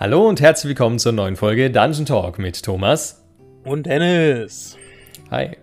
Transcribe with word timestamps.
Hallo 0.00 0.28
und 0.28 0.40
herzlich 0.40 0.68
willkommen 0.68 1.00
zur 1.00 1.10
neuen 1.10 1.34
Folge 1.34 1.72
Dungeon 1.72 2.06
Talk 2.06 2.38
mit 2.38 2.62
Thomas. 2.62 3.26
Und 3.64 3.86
Dennis. 3.86 4.78
Hi. 5.28 5.56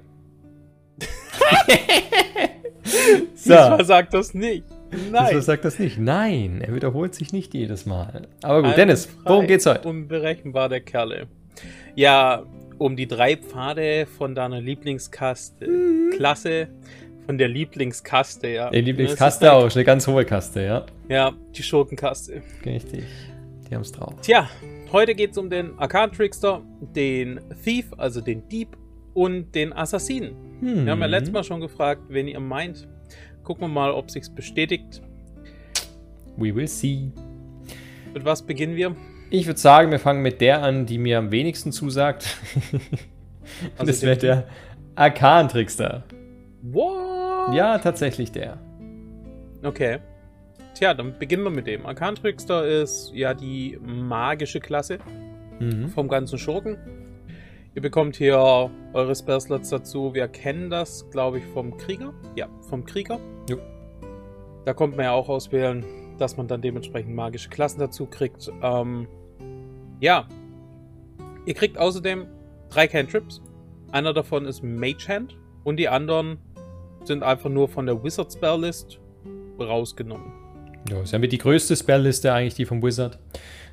so. 3.33 3.53
Diesmal 3.53 3.85
sagt 3.85 4.13
das 4.13 4.33
nicht. 4.33 4.65
Nein. 4.91 5.27
Diesmal 5.27 5.41
sagt 5.41 5.63
das 5.63 5.79
nicht. 5.79 5.97
Nein, 5.97 6.59
er 6.59 6.75
wiederholt 6.75 7.15
sich 7.15 7.31
nicht 7.31 7.53
jedes 7.53 7.85
Mal. 7.85 8.27
Aber 8.43 8.63
gut, 8.63 8.75
Dennis, 8.75 9.07
worum 9.23 9.47
geht's 9.47 9.65
heute? 9.67 9.87
Unberechenbar 9.87 10.67
der 10.67 10.81
Kerle. 10.81 11.27
Ja, 11.95 12.43
um 12.77 12.97
die 12.97 13.07
drei 13.07 13.38
Pfade 13.38 14.05
von 14.05 14.36
deiner 14.36 14.59
Lieblingskaste. 14.59 15.65
Mhm. 15.65 16.11
Klasse. 16.11 16.67
Von 17.25 17.38
der 17.38 17.47
Lieblingskaste, 17.47 18.49
ja. 18.49 18.70
Die 18.70 18.81
Lieblingskaste 18.81 19.54
auch, 19.54 19.73
eine 19.73 19.83
ganz 19.86 20.05
hohe 20.07 20.25
Kaste, 20.25 20.61
ja. 20.61 20.86
Ja, 21.07 21.31
die 21.55 21.63
Schurkenkaste. 21.63 22.41
Richtig. 22.65 23.05
Die 23.70 23.75
haben 23.75 23.82
es 23.82 23.91
drauf. 23.91 24.13
Tja, 24.21 24.50
heute 24.91 25.16
geht 25.16 25.32
es 25.32 25.38
um 25.38 25.50
den 25.50 25.77
Arcane-Trickster, 25.79 26.61
den 26.96 27.39
Thief, 27.64 27.91
also 27.97 28.21
den 28.21 28.47
Dieb 28.50 28.78
und 29.14 29.54
den 29.55 29.74
Assassinen. 29.74 30.36
Hm. 30.60 30.86
Wir 30.86 30.91
haben 30.91 31.01
ja 31.01 31.07
letztes 31.07 31.33
Mal 31.33 31.43
schon 31.43 31.61
gefragt, 31.61 32.03
wen 32.09 32.28
ihr 32.28 32.39
meint. 32.39 32.88
Gucken 33.44 33.64
wir 33.64 33.67
mal, 33.67 33.91
ob 33.91 34.11
sich's 34.11 34.30
bestätigt. 34.30 35.02
We 36.38 36.53
will 36.53 36.67
see. 36.67 37.11
Mit 38.14 38.25
was 38.25 38.41
beginnen 38.41 38.75
wir? 38.75 38.95
Ich 39.30 39.47
würde 39.47 39.59
sagen, 39.59 39.91
wir 39.91 40.00
fangen 40.00 40.22
mit 40.22 40.41
der 40.41 40.61
an, 40.61 40.86
die 40.86 40.97
mir 40.97 41.17
am 41.17 41.31
wenigsten 41.31 41.72
zusagt. 41.72 42.38
also 43.77 43.91
das 43.91 44.02
wäre 44.02 44.17
der 44.17 44.47
Arkan-Trickster. 44.95 46.03
What? 46.61 47.53
Ja, 47.53 47.77
tatsächlich 47.77 48.31
der. 48.31 48.59
Okay. 49.63 50.00
Tja, 50.75 50.94
dann 50.94 51.17
beginnen 51.17 51.44
wir 51.44 51.52
mit 51.52 51.67
dem. 51.67 51.86
Arkan 51.86 52.16
Trickster 52.16 52.67
ist 52.67 53.11
ja 53.14 53.33
die 53.33 53.80
magische 53.81 54.59
Klasse 54.59 55.00
mhm. 55.59 55.88
vom 55.88 56.09
ganzen 56.09 56.38
Schurken. 56.38 56.78
Ihr 57.73 57.81
bekommt 57.81 58.17
hier 58.17 58.69
eure 58.94 59.16
Spellslots 59.16 59.69
dazu. 59.69 60.14
Wir 60.14 60.27
kennen 60.27 60.69
das, 60.69 61.09
glaube 61.11 61.38
ich, 61.38 61.45
vom 61.45 61.77
Krieger. 61.77 62.14
Ja, 62.36 62.49
vom 62.69 62.83
Krieger. 62.83 63.19
Jo. 63.49 63.58
Da 64.66 64.73
kommt 64.73 64.97
man 64.97 65.05
ja 65.05 65.11
auch 65.14 65.30
auswählen, 65.30 65.86
dass 66.17 66.36
man 66.36 66.49
dann 66.49 66.61
dementsprechend 66.61 67.16
magische 67.16 67.49
Klassen 67.49 67.80
dazu 67.80 68.05
kriegt. 68.05 68.52
Ähm, 68.61 69.08
ja. 70.02 70.27
Ihr 71.45 71.53
kriegt 71.53 71.77
außerdem 71.77 72.27
drei 72.69 72.88
Cantrips. 72.88 73.42
Einer 73.94 74.14
davon 74.14 74.45
ist 74.45 74.61
Mage 74.61 75.08
Hand 75.08 75.38
und 75.64 75.77
die 75.77 75.88
anderen 75.88 76.38
sind 77.05 77.23
einfach 77.23 77.49
nur 77.49 77.69
von 77.69 77.86
der 77.86 78.03
Wizard 78.03 78.33
Spell 78.33 78.59
List 78.59 78.99
rausgenommen. 79.58 80.44
Ja, 80.89 81.02
ist 81.02 81.14
ja 81.14 81.19
mit 81.19 81.31
die 81.31 81.39
größte 81.39 81.75
Spellliste 81.75 82.31
eigentlich, 82.31 82.53
die 82.53 82.66
vom 82.66 82.83
Wizard. 82.83 83.17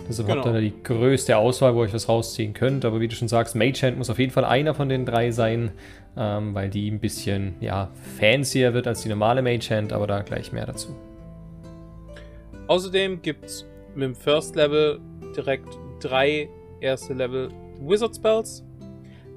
Deshalb 0.08 0.28
genau. 0.28 0.44
habt 0.44 0.54
ihr 0.54 0.60
die 0.60 0.82
größte 0.82 1.36
Auswahl, 1.36 1.74
wo 1.74 1.80
ihr 1.80 1.88
euch 1.88 1.94
was 1.94 2.08
rausziehen 2.08 2.54
könnt. 2.54 2.84
Aber 2.84 3.00
wie 3.00 3.08
du 3.08 3.14
schon 3.14 3.28
sagst, 3.28 3.54
Mage 3.54 3.82
Hand 3.82 3.98
muss 3.98 4.08
auf 4.08 4.18
jeden 4.18 4.32
Fall 4.32 4.44
einer 4.44 4.74
von 4.74 4.88
den 4.88 5.04
drei 5.04 5.30
sein, 5.30 5.72
ähm, 6.16 6.54
weil 6.54 6.70
die 6.70 6.90
ein 6.90 7.00
bisschen 7.00 7.54
ja, 7.60 7.90
fancier 8.18 8.72
wird 8.72 8.86
als 8.86 9.02
die 9.02 9.10
normale 9.10 9.42
Mage 9.42 9.68
Hand, 9.70 9.92
aber 9.92 10.06
da 10.06 10.22
gleich 10.22 10.52
mehr 10.52 10.66
dazu. 10.66 10.96
Außerdem 12.66 13.20
gibt 13.20 13.44
es 13.44 13.66
mit 13.94 14.04
dem 14.04 14.14
First 14.14 14.56
Level 14.56 14.98
direkt 15.36 15.68
drei 16.00 16.48
erste 16.80 17.12
Level 17.12 17.50
Wizard 17.80 18.16
Spells. 18.16 18.64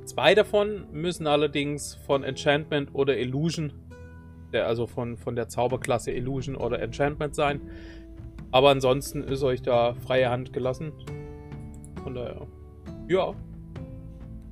Zwei 0.05 0.35
davon 0.35 0.85
müssen 0.91 1.27
allerdings 1.27 1.95
von 2.05 2.23
Enchantment 2.23 2.89
oder 2.93 3.17
Illusion 3.17 3.73
also 4.53 4.87
von, 4.87 5.17
von 5.17 5.35
der 5.35 5.47
Zauberklasse 5.47 6.11
Illusion 6.11 6.55
oder 6.55 6.81
Enchantment 6.81 7.35
sein. 7.35 7.61
Aber 8.51 8.69
ansonsten 8.69 9.23
ist 9.23 9.43
euch 9.43 9.61
da 9.61 9.93
freie 9.93 10.29
Hand 10.29 10.53
gelassen. 10.53 10.93
Von 12.03 12.15
daher, 12.15 12.47
ja. 13.07 13.33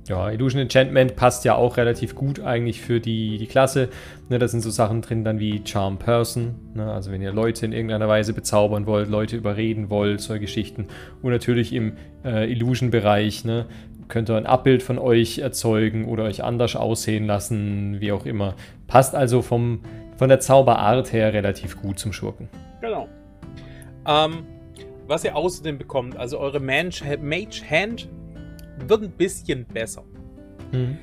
Ja, 0.06 0.30
Illusion 0.30 0.60
Enchantment 0.60 1.16
passt 1.16 1.46
ja 1.46 1.54
auch 1.54 1.78
relativ 1.78 2.14
gut 2.14 2.38
eigentlich 2.40 2.82
für 2.82 3.00
die, 3.00 3.38
die 3.38 3.46
Klasse. 3.46 3.88
Ne, 4.28 4.38
da 4.38 4.46
sind 4.48 4.60
so 4.60 4.68
Sachen 4.68 5.00
drin 5.00 5.24
dann 5.24 5.38
wie 5.38 5.62
Charm 5.64 5.98
Person. 5.98 6.56
Ne, 6.74 6.92
also 6.92 7.10
wenn 7.10 7.22
ihr 7.22 7.32
Leute 7.32 7.64
in 7.64 7.72
irgendeiner 7.72 8.06
Weise 8.06 8.34
bezaubern 8.34 8.84
wollt, 8.86 9.08
Leute 9.08 9.36
überreden 9.36 9.88
wollt, 9.88 10.20
solche 10.20 10.42
Geschichten. 10.42 10.88
Und 11.22 11.30
natürlich 11.30 11.72
im 11.72 11.94
äh, 12.22 12.50
Illusion-Bereich 12.52 13.46
ne, 13.46 13.64
könnt 14.08 14.30
ihr 14.30 14.36
ein 14.36 14.46
Abbild 14.46 14.82
von 14.82 14.98
euch 14.98 15.38
erzeugen 15.38 16.06
oder 16.06 16.24
euch 16.24 16.42
anders 16.42 16.76
aussehen 16.76 17.26
lassen, 17.26 18.00
wie 18.00 18.12
auch 18.12 18.26
immer. 18.26 18.54
Passt 18.86 19.14
also 19.14 19.42
vom, 19.42 19.80
von 20.16 20.28
der 20.28 20.40
Zauberart 20.40 21.12
her 21.12 21.32
relativ 21.32 21.80
gut 21.80 21.98
zum 21.98 22.12
Schurken. 22.12 22.48
Genau. 22.80 23.08
Ähm, 24.06 24.44
was 25.06 25.24
ihr 25.24 25.36
außerdem 25.36 25.78
bekommt, 25.78 26.16
also 26.16 26.38
eure 26.38 26.60
Mage 26.60 27.02
Hand 27.70 28.08
wird 28.86 29.02
ein 29.02 29.10
bisschen 29.10 29.64
besser. 29.66 30.04
Mhm. 30.72 30.98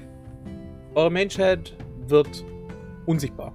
Eure 0.96 1.12
Mage 1.12 1.38
Hand 1.40 1.76
wird 2.08 2.44
unsichtbar 3.06 3.54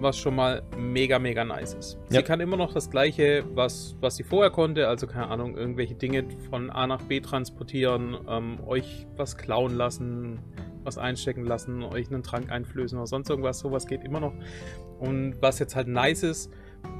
was 0.00 0.16
schon 0.16 0.34
mal 0.34 0.62
mega, 0.76 1.18
mega 1.18 1.44
nice 1.44 1.74
ist. 1.74 1.98
Ja. 2.10 2.20
Sie 2.20 2.22
kann 2.22 2.40
immer 2.40 2.56
noch 2.56 2.72
das 2.72 2.90
gleiche, 2.90 3.44
was, 3.54 3.96
was 4.00 4.16
sie 4.16 4.22
vorher 4.22 4.50
konnte, 4.50 4.88
also 4.88 5.06
keine 5.06 5.28
Ahnung, 5.28 5.56
irgendwelche 5.56 5.94
Dinge 5.94 6.24
von 6.48 6.70
A 6.70 6.86
nach 6.86 7.02
B 7.02 7.20
transportieren, 7.20 8.16
ähm, 8.28 8.58
euch 8.66 9.06
was 9.16 9.36
klauen 9.36 9.76
lassen, 9.76 10.38
was 10.82 10.98
einstecken 10.98 11.44
lassen, 11.44 11.82
euch 11.82 12.10
einen 12.10 12.22
Trank 12.22 12.50
einflößen 12.50 12.98
oder 12.98 13.06
sonst 13.06 13.28
irgendwas, 13.28 13.58
sowas 13.58 13.86
geht 13.86 14.02
immer 14.04 14.20
noch. 14.20 14.32
Und 14.98 15.36
was 15.40 15.58
jetzt 15.58 15.76
halt 15.76 15.88
nice 15.88 16.22
ist, 16.22 16.50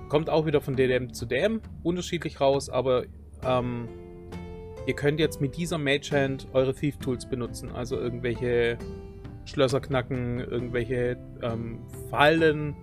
kommt 0.09 0.29
auch 0.29 0.47
wieder 0.47 0.61
von 0.61 0.77
DDM 0.77 1.13
zu 1.13 1.27
DM 1.27 1.61
unterschiedlich 1.83 2.41
raus, 2.41 2.69
aber 2.69 3.05
ähm, 3.45 3.89
ihr 4.87 4.95
könnt 4.95 5.21
jetzt 5.21 5.41
mit 5.41 5.57
dieser 5.57 5.79
Mage 5.79 6.11
Hand 6.13 6.49
eure 6.53 6.75
Thief 6.75 6.99
Tools 6.99 7.29
benutzen, 7.29 7.71
also 7.71 7.97
irgendwelche 7.97 8.77
Schlösser 9.51 9.81
knacken, 9.81 10.39
irgendwelche 10.41 11.17
ähm, 11.43 11.81
Fallen 12.09 12.77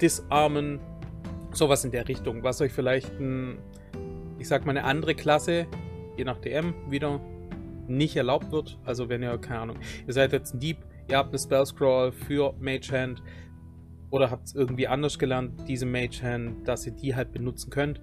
disarmen, 0.00 0.80
sowas 1.52 1.84
in 1.84 1.90
der 1.90 2.08
Richtung, 2.08 2.42
was 2.42 2.60
euch 2.60 2.72
vielleicht 2.72 3.18
ein, 3.20 3.58
ich 4.38 4.48
sag 4.48 4.64
mal, 4.64 4.70
eine 4.70 4.84
andere 4.84 5.14
Klasse, 5.14 5.66
je 6.16 6.24
nach 6.24 6.38
DM, 6.38 6.74
wieder 6.88 7.20
nicht 7.86 8.16
erlaubt 8.16 8.52
wird. 8.52 8.78
Also 8.84 9.08
wenn 9.08 9.22
ihr, 9.22 9.36
keine 9.38 9.60
Ahnung, 9.60 9.76
ihr 10.06 10.12
seid 10.12 10.32
jetzt 10.32 10.54
ein 10.54 10.60
Dieb, 10.60 10.78
ihr 11.08 11.16
habt 11.16 11.30
eine 11.30 11.38
Spell 11.38 11.66
Scroll 11.66 12.12
für 12.12 12.54
Mage 12.60 12.90
Hand 12.92 13.22
oder 14.10 14.30
habt 14.30 14.46
es 14.46 14.54
irgendwie 14.54 14.88
anders 14.88 15.18
gelernt, 15.18 15.52
diese 15.68 15.86
Mage 15.86 16.22
Hand, 16.22 16.66
dass 16.66 16.86
ihr 16.86 16.92
die 16.92 17.14
halt 17.14 17.32
benutzen 17.32 17.70
könnt. 17.70 18.00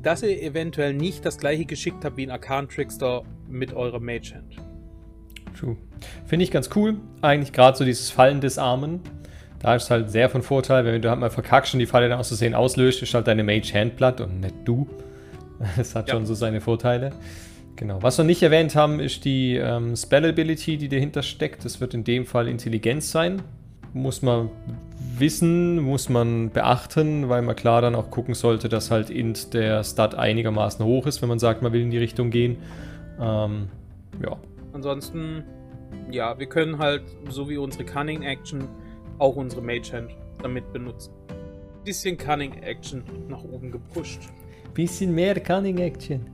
Dass 0.00 0.22
ihr 0.22 0.42
eventuell 0.42 0.94
nicht 0.94 1.24
das 1.24 1.38
gleiche 1.38 1.64
geschickt 1.64 2.04
habt 2.04 2.16
wie 2.16 2.26
ein 2.26 2.30
Arcan 2.30 2.68
Trickster 2.68 3.22
mit 3.48 3.72
eurer 3.72 4.00
Mage 4.00 4.34
Hand. 4.34 4.71
True. 5.58 5.76
Finde 6.26 6.44
ich 6.44 6.50
ganz 6.50 6.70
cool. 6.74 6.96
Eigentlich 7.20 7.52
gerade 7.52 7.76
so 7.76 7.84
dieses 7.84 8.10
Fallen 8.10 8.40
des 8.40 8.58
Armen. 8.58 9.00
Da 9.60 9.76
ist 9.76 9.90
halt 9.90 10.10
sehr 10.10 10.28
von 10.28 10.42
Vorteil, 10.42 10.84
wenn 10.84 11.00
du 11.00 11.08
halt 11.08 11.20
mal 11.20 11.30
verkackst 11.30 11.72
und 11.74 11.78
die 11.78 11.86
Falle 11.86 12.08
dann 12.08 12.18
aus 12.18 12.28
Versehen 12.28 12.54
auslöst, 12.54 13.00
ist 13.02 13.14
halt 13.14 13.28
deine 13.28 13.44
Mage 13.44 13.72
Handblatt 13.74 14.20
und 14.20 14.40
nicht 14.40 14.54
du. 14.64 14.88
Das 15.76 15.94
hat 15.94 16.08
ja. 16.08 16.14
schon 16.14 16.26
so 16.26 16.34
seine 16.34 16.60
Vorteile. 16.60 17.12
Genau. 17.76 18.02
Was 18.02 18.18
wir 18.18 18.24
nicht 18.24 18.42
erwähnt 18.42 18.74
haben, 18.74 18.98
ist 18.98 19.24
die 19.24 19.56
ähm, 19.56 19.94
Spellability, 19.94 20.76
die 20.76 20.88
dahinter 20.88 21.22
steckt. 21.22 21.64
Das 21.64 21.80
wird 21.80 21.94
in 21.94 22.02
dem 22.02 22.26
Fall 22.26 22.48
Intelligenz 22.48 23.12
sein. 23.12 23.42
Muss 23.94 24.22
man 24.22 24.50
wissen, 25.18 25.80
muss 25.80 26.08
man 26.08 26.50
beachten, 26.50 27.28
weil 27.28 27.42
man 27.42 27.54
klar 27.54 27.80
dann 27.80 27.94
auch 27.94 28.10
gucken 28.10 28.34
sollte, 28.34 28.68
dass 28.68 28.90
halt 28.90 29.10
int 29.10 29.54
der 29.54 29.84
Stat 29.84 30.14
einigermaßen 30.14 30.84
hoch 30.84 31.06
ist, 31.06 31.22
wenn 31.22 31.28
man 31.28 31.38
sagt, 31.38 31.62
man 31.62 31.72
will 31.72 31.82
in 31.82 31.90
die 31.90 31.98
Richtung 31.98 32.30
gehen. 32.30 32.56
Ähm, 33.20 33.68
ja, 34.22 34.36
Ansonsten, 34.72 35.44
ja, 36.10 36.38
wir 36.38 36.46
können 36.46 36.78
halt, 36.78 37.02
so 37.28 37.48
wie 37.48 37.56
unsere 37.56 37.84
Cunning 37.84 38.22
Action, 38.22 38.68
auch 39.18 39.36
unsere 39.36 39.62
Mage 39.62 39.92
Hand 39.92 40.16
damit 40.42 40.72
benutzen. 40.72 41.12
Bisschen 41.84 42.16
Cunning 42.16 42.54
Action 42.62 43.02
nach 43.28 43.42
oben 43.44 43.70
gepusht. 43.70 44.20
Bisschen 44.74 45.14
mehr 45.14 45.38
Cunning 45.40 45.78
Action. 45.78 46.30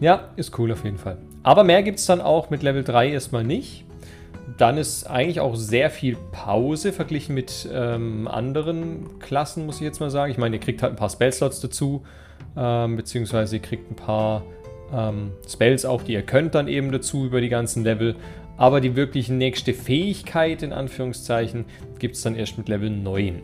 Ja, 0.00 0.30
ist 0.36 0.58
cool 0.58 0.72
auf 0.72 0.84
jeden 0.84 0.98
Fall. 0.98 1.18
Aber 1.42 1.64
mehr 1.64 1.82
gibt 1.82 1.98
es 1.98 2.06
dann 2.06 2.20
auch 2.20 2.50
mit 2.50 2.62
Level 2.62 2.84
3 2.84 3.10
erstmal 3.10 3.44
nicht. 3.44 3.84
Dann 4.58 4.78
ist 4.78 5.04
eigentlich 5.04 5.40
auch 5.40 5.56
sehr 5.56 5.90
viel 5.90 6.16
Pause 6.30 6.92
verglichen 6.92 7.34
mit 7.34 7.68
ähm, 7.72 8.28
anderen 8.28 9.18
Klassen, 9.18 9.66
muss 9.66 9.76
ich 9.76 9.82
jetzt 9.82 10.00
mal 10.00 10.10
sagen. 10.10 10.30
Ich 10.30 10.38
meine, 10.38 10.56
ihr 10.56 10.60
kriegt 10.60 10.82
halt 10.82 10.92
ein 10.92 10.96
paar 10.96 11.10
Spellslots 11.10 11.60
dazu, 11.60 12.02
ähm, 12.56 12.96
beziehungsweise 12.96 13.56
ihr 13.56 13.62
kriegt 13.62 13.90
ein 13.90 13.96
paar 13.96 14.42
ähm, 14.92 15.32
Spells 15.48 15.84
auch, 15.84 16.02
die 16.02 16.12
ihr 16.12 16.22
könnt 16.22 16.54
dann 16.54 16.68
eben 16.68 16.92
dazu 16.92 17.24
über 17.24 17.40
die 17.40 17.48
ganzen 17.48 17.84
Level. 17.84 18.16
Aber 18.56 18.80
die 18.80 18.96
wirklich 18.96 19.28
nächste 19.28 19.74
Fähigkeit, 19.74 20.62
in 20.62 20.72
Anführungszeichen, 20.72 21.64
gibt 21.98 22.16
es 22.16 22.22
dann 22.22 22.36
erst 22.36 22.58
mit 22.58 22.68
Level 22.68 22.90
9. 22.90 23.42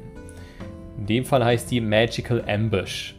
In 0.98 1.06
dem 1.06 1.24
Fall 1.24 1.44
heißt 1.44 1.70
die 1.70 1.80
Magical 1.80 2.44
Ambush. 2.46 3.14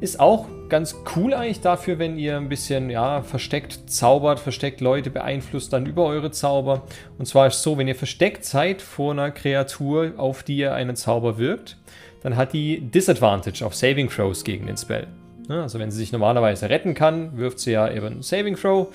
Ist 0.00 0.20
auch 0.20 0.46
ganz 0.68 0.94
cool 1.16 1.34
eigentlich 1.34 1.60
dafür, 1.60 1.98
wenn 1.98 2.18
ihr 2.18 2.36
ein 2.36 2.48
bisschen 2.48 2.90
ja, 2.90 3.22
versteckt 3.22 3.90
zaubert, 3.90 4.38
versteckt 4.38 4.80
Leute 4.80 5.10
beeinflusst 5.10 5.72
dann 5.72 5.86
über 5.86 6.04
eure 6.04 6.30
Zauber. 6.30 6.82
Und 7.18 7.26
zwar 7.26 7.48
ist 7.48 7.56
es 7.56 7.62
so, 7.62 7.76
wenn 7.78 7.88
ihr 7.88 7.96
versteckt 7.96 8.44
seid 8.44 8.80
vor 8.80 9.12
einer 9.12 9.30
Kreatur, 9.30 10.12
auf 10.16 10.42
die 10.42 10.58
ihr 10.58 10.74
einen 10.74 10.96
Zauber 10.96 11.38
wirkt, 11.38 11.76
dann 12.22 12.36
hat 12.36 12.52
die 12.52 12.80
Disadvantage 12.80 13.64
auf 13.64 13.74
Saving 13.74 14.08
Throws 14.08 14.44
gegen 14.44 14.66
den 14.66 14.76
Spell. 14.76 15.08
Also 15.48 15.78
wenn 15.78 15.90
sie 15.90 15.98
sich 15.98 16.12
normalerweise 16.12 16.68
retten 16.68 16.94
kann, 16.94 17.36
wirft 17.38 17.58
sie 17.58 17.72
ja 17.72 17.90
eben 17.90 18.06
einen 18.06 18.22
Saving 18.22 18.56
Throw. 18.56 18.88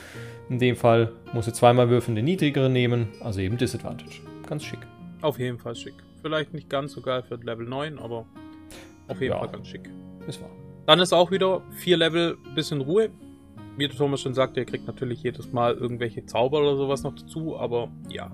In 0.49 0.59
dem 0.59 0.75
Fall 0.75 1.11
muss 1.33 1.45
sie 1.45 1.53
zweimal 1.53 1.89
würfeln, 1.89 2.15
den 2.15 2.25
niedrigeren 2.25 2.71
nehmen, 2.71 3.07
also 3.21 3.39
eben 3.39 3.57
Disadvantage. 3.57 4.21
Ganz 4.47 4.63
schick. 4.63 4.79
Auf 5.21 5.39
jeden 5.39 5.57
Fall 5.57 5.75
schick. 5.75 5.95
Vielleicht 6.21 6.53
nicht 6.53 6.69
ganz 6.69 6.93
so 6.93 7.01
geil 7.01 7.23
für 7.23 7.35
Level 7.35 7.65
9, 7.65 7.97
aber 7.97 8.25
auf 9.07 9.19
jeden 9.19 9.33
ja, 9.33 9.39
Fall 9.39 9.49
ganz 9.49 9.67
schick. 9.67 9.89
Ist 10.27 10.41
wahr. 10.41 10.49
Dann 10.85 10.99
ist 10.99 11.13
auch 11.13 11.31
wieder 11.31 11.61
vier 11.71 11.97
Level 11.97 12.37
bisschen 12.55 12.81
Ruhe. 12.81 13.09
Wie 13.77 13.87
der 13.87 13.97
Thomas 13.97 14.21
schon 14.21 14.33
sagte, 14.33 14.59
ihr 14.59 14.65
kriegt 14.65 14.85
natürlich 14.85 15.23
jedes 15.23 15.51
Mal 15.51 15.73
irgendwelche 15.73 16.25
Zauber 16.25 16.59
oder 16.59 16.75
sowas 16.75 17.03
noch 17.03 17.15
dazu, 17.15 17.57
aber 17.57 17.89
ja. 18.09 18.31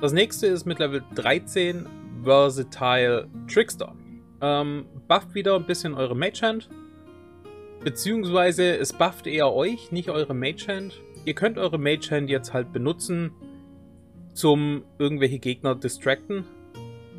Das 0.00 0.12
nächste 0.12 0.46
ist 0.46 0.64
mit 0.64 0.78
Level 0.78 1.02
13 1.14 1.86
Versatile 2.22 3.28
Trickster. 3.52 3.94
Ähm, 4.40 4.86
bufft 5.08 5.34
wieder 5.34 5.56
ein 5.56 5.66
bisschen 5.66 5.94
eure 5.94 6.16
Mage 6.16 6.40
Hand. 6.42 6.68
Beziehungsweise 7.84 8.76
es 8.76 8.92
bufft 8.92 9.26
eher 9.26 9.52
euch, 9.52 9.92
nicht 9.92 10.10
eure 10.10 10.34
Mage 10.34 10.66
Hand. 10.68 11.00
Ihr 11.24 11.34
könnt 11.34 11.58
eure 11.58 11.78
Mage 11.78 12.10
Hand 12.10 12.30
jetzt 12.30 12.52
halt 12.52 12.72
benutzen, 12.72 13.32
zum 14.34 14.84
irgendwelche 14.98 15.38
Gegner 15.38 15.74
distracten 15.74 16.44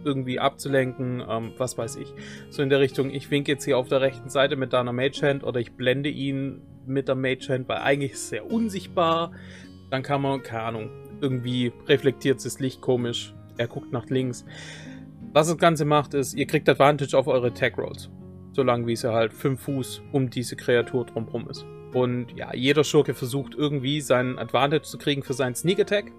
irgendwie 0.07 0.39
abzulenken, 0.39 1.24
ähm, 1.27 1.51
was 1.57 1.77
weiß 1.77 1.98
ich. 1.98 2.13
So 2.50 2.63
in 2.63 2.69
der 2.69 2.80
Richtung, 2.80 3.09
ich 3.12 3.30
winke 3.30 3.51
jetzt 3.51 3.65
hier 3.65 3.77
auf 3.77 3.88
der 3.89 4.01
rechten 4.01 4.30
Seite 4.30 4.56
mit 4.56 4.74
deiner 4.74 4.94
Mage 4.94 5.21
Hand 5.21 5.44
oder 5.44 5.59
ich 5.59 5.74
blende 5.74 6.09
ihn 6.09 6.62
mit 6.86 7.07
der 7.07 7.15
Mage 7.15 7.50
Hand, 7.50 7.68
weil 7.68 7.80
eigentlich 7.80 8.13
ist 8.13 8.24
es 8.24 8.30
sehr 8.30 8.50
unsichtbar. 8.50 9.31
Dann 9.89 10.03
kann 10.03 10.21
man, 10.21 10.42
keine 10.44 10.63
Ahnung, 10.63 10.89
irgendwie 11.21 11.74
reflektiert 11.88 12.44
das 12.44 12.60
Licht 12.60 12.81
komisch. 12.81 13.33
Er 13.57 13.68
guckt 13.68 13.92
nach 13.92 14.06
links. 14.10 14.45
Was 15.33 15.48
das 15.48 15.57
Ganze 15.57 15.86
macht, 15.86 16.13
ist, 16.13 16.33
ihr 16.33 16.48
kriegt 16.48 16.69
Advantage 16.69 17.18
auf 17.18 17.27
eure 17.27 17.48
Attack 17.48 17.77
Rolls. 17.77 18.10
Solange 18.57 18.88
wie 18.88 18.94
es 18.94 19.04
ja 19.04 19.13
halt 19.13 19.33
5 19.33 19.62
Fuß 19.62 20.01
um 20.12 20.31
diese 20.31 20.56
Kreatur 20.56 21.06
drumherum 21.06 21.48
ist. 21.48 21.63
Und 21.94 22.36
ja, 22.36 22.56
jeder 22.56 22.83
Schurke 22.83 23.13
versucht 23.13 23.54
irgendwie 23.54 24.01
seinen 24.01 24.39
Advantage 24.39 24.81
zu 24.81 24.98
kriegen 24.98 25.21
für 25.21 25.33
seinen 25.33 25.54
Sneak 25.54 25.80
Attack. 25.80 26.12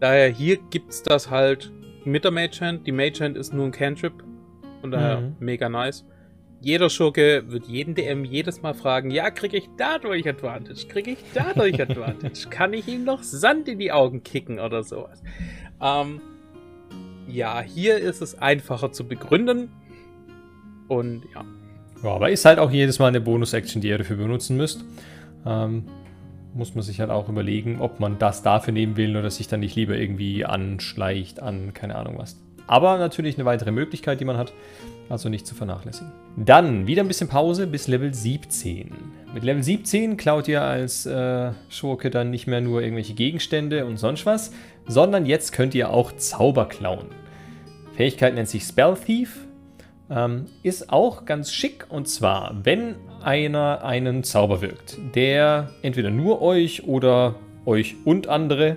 Daher 0.00 0.28
hier 0.28 0.56
gibt 0.70 0.88
es 0.88 1.02
das 1.02 1.28
halt 1.28 1.72
mit 2.06 2.24
der 2.24 2.30
Mage 2.30 2.58
Hand. 2.62 2.86
Die 2.86 2.92
Mage 2.92 3.22
Hand 3.22 3.36
ist 3.36 3.52
nur 3.52 3.66
ein 3.66 3.70
Cantrip. 3.70 4.14
Von 4.80 4.90
daher 4.90 5.20
mhm. 5.20 5.36
mega 5.40 5.68
nice. 5.68 6.06
Jeder 6.62 6.88
Schurke 6.88 7.44
wird 7.48 7.66
jeden 7.66 7.94
DM 7.94 8.24
jedes 8.24 8.62
Mal 8.62 8.72
fragen, 8.72 9.10
ja, 9.10 9.30
kriege 9.30 9.58
ich 9.58 9.68
dadurch 9.76 10.26
Advantage? 10.26 10.86
Kriege 10.88 11.10
ich 11.10 11.18
dadurch 11.34 11.78
Advantage? 11.82 12.48
Kann 12.48 12.72
ich 12.72 12.88
ihm 12.88 13.04
noch 13.04 13.22
Sand 13.22 13.68
in 13.68 13.78
die 13.78 13.92
Augen 13.92 14.22
kicken 14.22 14.58
oder 14.58 14.82
sowas? 14.84 15.22
Ähm, 15.82 16.22
ja, 17.28 17.60
hier 17.60 17.98
ist 17.98 18.22
es 18.22 18.38
einfacher 18.38 18.90
zu 18.90 19.06
begründen. 19.06 19.70
Und 20.90 21.22
ja. 21.32 21.44
Ja, 22.02 22.10
aber 22.10 22.30
ist 22.30 22.44
halt 22.44 22.58
auch 22.58 22.70
jedes 22.70 22.98
Mal 22.98 23.08
eine 23.08 23.20
Bonus-Action, 23.20 23.80
die 23.80 23.88
ihr 23.88 23.98
dafür 23.98 24.16
benutzen 24.16 24.56
müsst. 24.56 24.84
Ähm, 25.46 25.84
muss 26.52 26.74
man 26.74 26.82
sich 26.82 26.98
halt 26.98 27.10
auch 27.10 27.28
überlegen, 27.28 27.80
ob 27.80 28.00
man 28.00 28.18
das 28.18 28.42
dafür 28.42 28.72
nehmen 28.72 28.96
will 28.96 29.16
oder 29.16 29.30
sich 29.30 29.46
dann 29.46 29.60
nicht 29.60 29.76
lieber 29.76 29.96
irgendwie 29.96 30.44
anschleicht 30.44 31.40
an, 31.40 31.72
keine 31.74 31.94
Ahnung 31.94 32.18
was. 32.18 32.40
Aber 32.66 32.98
natürlich 32.98 33.36
eine 33.36 33.44
weitere 33.44 33.70
Möglichkeit, 33.70 34.20
die 34.20 34.24
man 34.24 34.36
hat, 34.36 34.52
also 35.08 35.28
nicht 35.28 35.46
zu 35.46 35.54
vernachlässigen. 35.54 36.10
Dann 36.36 36.88
wieder 36.88 37.02
ein 37.02 37.08
bisschen 37.08 37.28
Pause 37.28 37.68
bis 37.68 37.86
Level 37.86 38.12
17. 38.12 38.90
Mit 39.32 39.44
Level 39.44 39.62
17 39.62 40.16
klaut 40.16 40.48
ihr 40.48 40.62
als 40.62 41.06
äh, 41.06 41.52
Schurke 41.68 42.10
dann 42.10 42.30
nicht 42.30 42.48
mehr 42.48 42.60
nur 42.60 42.82
irgendwelche 42.82 43.14
Gegenstände 43.14 43.86
und 43.86 43.98
sonst 43.98 44.26
was, 44.26 44.52
sondern 44.88 45.24
jetzt 45.24 45.52
könnt 45.52 45.76
ihr 45.76 45.90
auch 45.90 46.16
Zauber 46.16 46.68
klauen. 46.68 47.06
Fähigkeit 47.94 48.34
nennt 48.34 48.48
sich 48.48 48.64
Spell 48.64 48.96
Thief 48.96 49.46
ähm, 50.10 50.46
ist 50.62 50.92
auch 50.92 51.24
ganz 51.24 51.52
schick 51.52 51.86
und 51.88 52.08
zwar, 52.08 52.54
wenn 52.64 52.96
einer 53.22 53.84
einen 53.84 54.24
Zauber 54.24 54.60
wirkt, 54.60 54.98
der 55.14 55.70
entweder 55.82 56.10
nur 56.10 56.42
euch 56.42 56.84
oder 56.84 57.36
euch 57.64 57.94
und 58.04 58.26
andere 58.26 58.76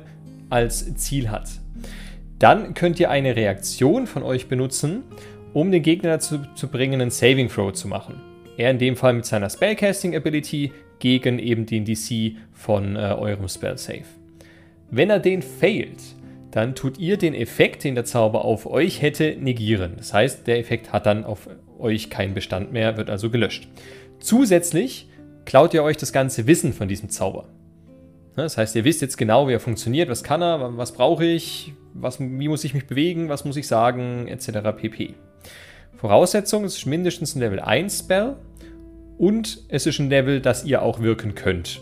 als 0.50 0.94
Ziel 0.96 1.30
hat. 1.30 1.50
Dann 2.40 2.74
könnt 2.74 3.00
ihr 3.00 3.10
eine 3.10 3.36
Reaktion 3.36 4.06
von 4.06 4.24
euch 4.24 4.48
benutzen, 4.48 5.04
um 5.54 5.72
den 5.72 5.82
Gegner 5.84 6.12
dazu 6.12 6.40
zu 6.56 6.68
bringen, 6.68 7.02
einen 7.02 7.12
Saving 7.12 7.50
Throw 7.50 7.72
zu 7.72 7.88
machen. 7.88 8.22
Er 8.58 8.70
in 8.70 8.80
dem 8.80 8.96
Fall 8.96 9.14
mit 9.14 9.26
seiner 9.26 9.50
Spellcasting 9.50 10.16
Ability 10.16 10.72
gegen 11.00 11.40
eben 11.40 11.66
den 11.66 11.86
DC 11.86 12.38
von 12.52 12.96
äh, 12.96 13.00
eurem 13.00 13.48
Spell 13.48 13.78
Save. 13.78 14.04
Wenn 14.92 15.10
er 15.10 15.20
den 15.20 15.42
failt, 15.42 16.00
dann 16.56 16.76
tut 16.76 17.00
ihr 17.00 17.18
den 17.18 17.34
Effekt, 17.34 17.84
den 17.84 17.96
der 17.96 18.06
Zauber 18.06 18.46
auf 18.46 18.68
euch 18.68 19.02
hätte, 19.02 19.36
negieren. 19.40 19.94
Das 19.98 20.14
heißt, 20.14 20.46
der 20.46 20.60
Effekt 20.60 20.94
hat 20.94 21.08
dann 21.08 21.26
auf 21.26 21.50
euch 21.80 22.12
keinen 22.12 22.36
Bestand 22.36 22.72
mehr, 22.72 22.96
wird 22.96 23.10
also 23.10 23.32
gelöscht. 23.32 23.68
Zusätzlich 24.20 25.10
klaut 25.46 25.74
ihr 25.74 25.84
euch 25.84 25.98
das 25.98 26.14
ganze 26.14 26.46
Wissen 26.46 26.72
von 26.72 26.88
diesem 26.88 27.10
Zauber. 27.10 27.50
Das 28.36 28.58
heißt, 28.58 28.76
ihr 28.76 28.84
wisst 28.84 29.02
jetzt 29.02 29.18
genau, 29.18 29.48
wie 29.48 29.54
er 29.54 29.60
funktioniert, 29.60 30.10
was 30.10 30.24
kann 30.24 30.42
er, 30.44 30.78
was 30.78 30.94
brauche 30.94 31.26
ich, 31.26 31.74
was, 31.94 32.20
wie 32.20 32.48
muss 32.48 32.64
ich 32.64 32.74
mich 32.74 32.86
bewegen, 32.86 33.30
was 33.30 33.46
muss 33.46 33.58
ich 33.58 33.68
sagen, 33.68 34.28
etc. 34.28 34.76
pp. 34.78 35.16
Voraussetzung 35.96 36.66
ist 36.66 36.86
mindestens 36.86 37.36
ein 37.36 37.40
Level 37.40 37.60
1 37.60 38.00
Spell 38.00 38.36
und 39.18 39.64
es 39.70 39.86
ist 39.88 40.00
ein 40.00 40.10
Level, 40.10 40.40
das 40.40 40.66
ihr 40.66 40.82
auch 40.82 41.00
wirken 41.00 41.34
könnt. 41.34 41.82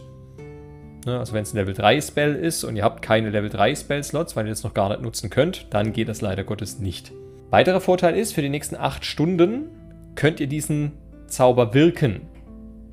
Ne, 1.05 1.17
also 1.17 1.33
wenn 1.33 1.43
es 1.43 1.53
ein 1.53 1.57
Level 1.57 1.73
3 1.73 1.99
Spell 1.99 2.35
ist 2.35 2.63
und 2.63 2.75
ihr 2.75 2.83
habt 2.83 3.01
keine 3.01 3.31
Level 3.31 3.49
3 3.49 3.75
Spell 3.75 4.03
Slots, 4.03 4.35
weil 4.35 4.45
ihr 4.45 4.51
das 4.51 4.63
noch 4.63 4.73
gar 4.73 4.89
nicht 4.89 5.01
nutzen 5.01 5.29
könnt, 5.29 5.67
dann 5.73 5.93
geht 5.93 6.07
das 6.07 6.21
leider 6.21 6.43
Gottes 6.43 6.79
nicht. 6.79 7.11
Weiterer 7.49 7.81
Vorteil 7.81 8.15
ist, 8.15 8.33
für 8.33 8.41
die 8.41 8.49
nächsten 8.49 8.75
8 8.75 9.03
Stunden 9.03 9.69
könnt 10.15 10.39
ihr 10.39 10.47
diesen 10.47 10.91
Zauber 11.27 11.73
wirken. 11.73 12.21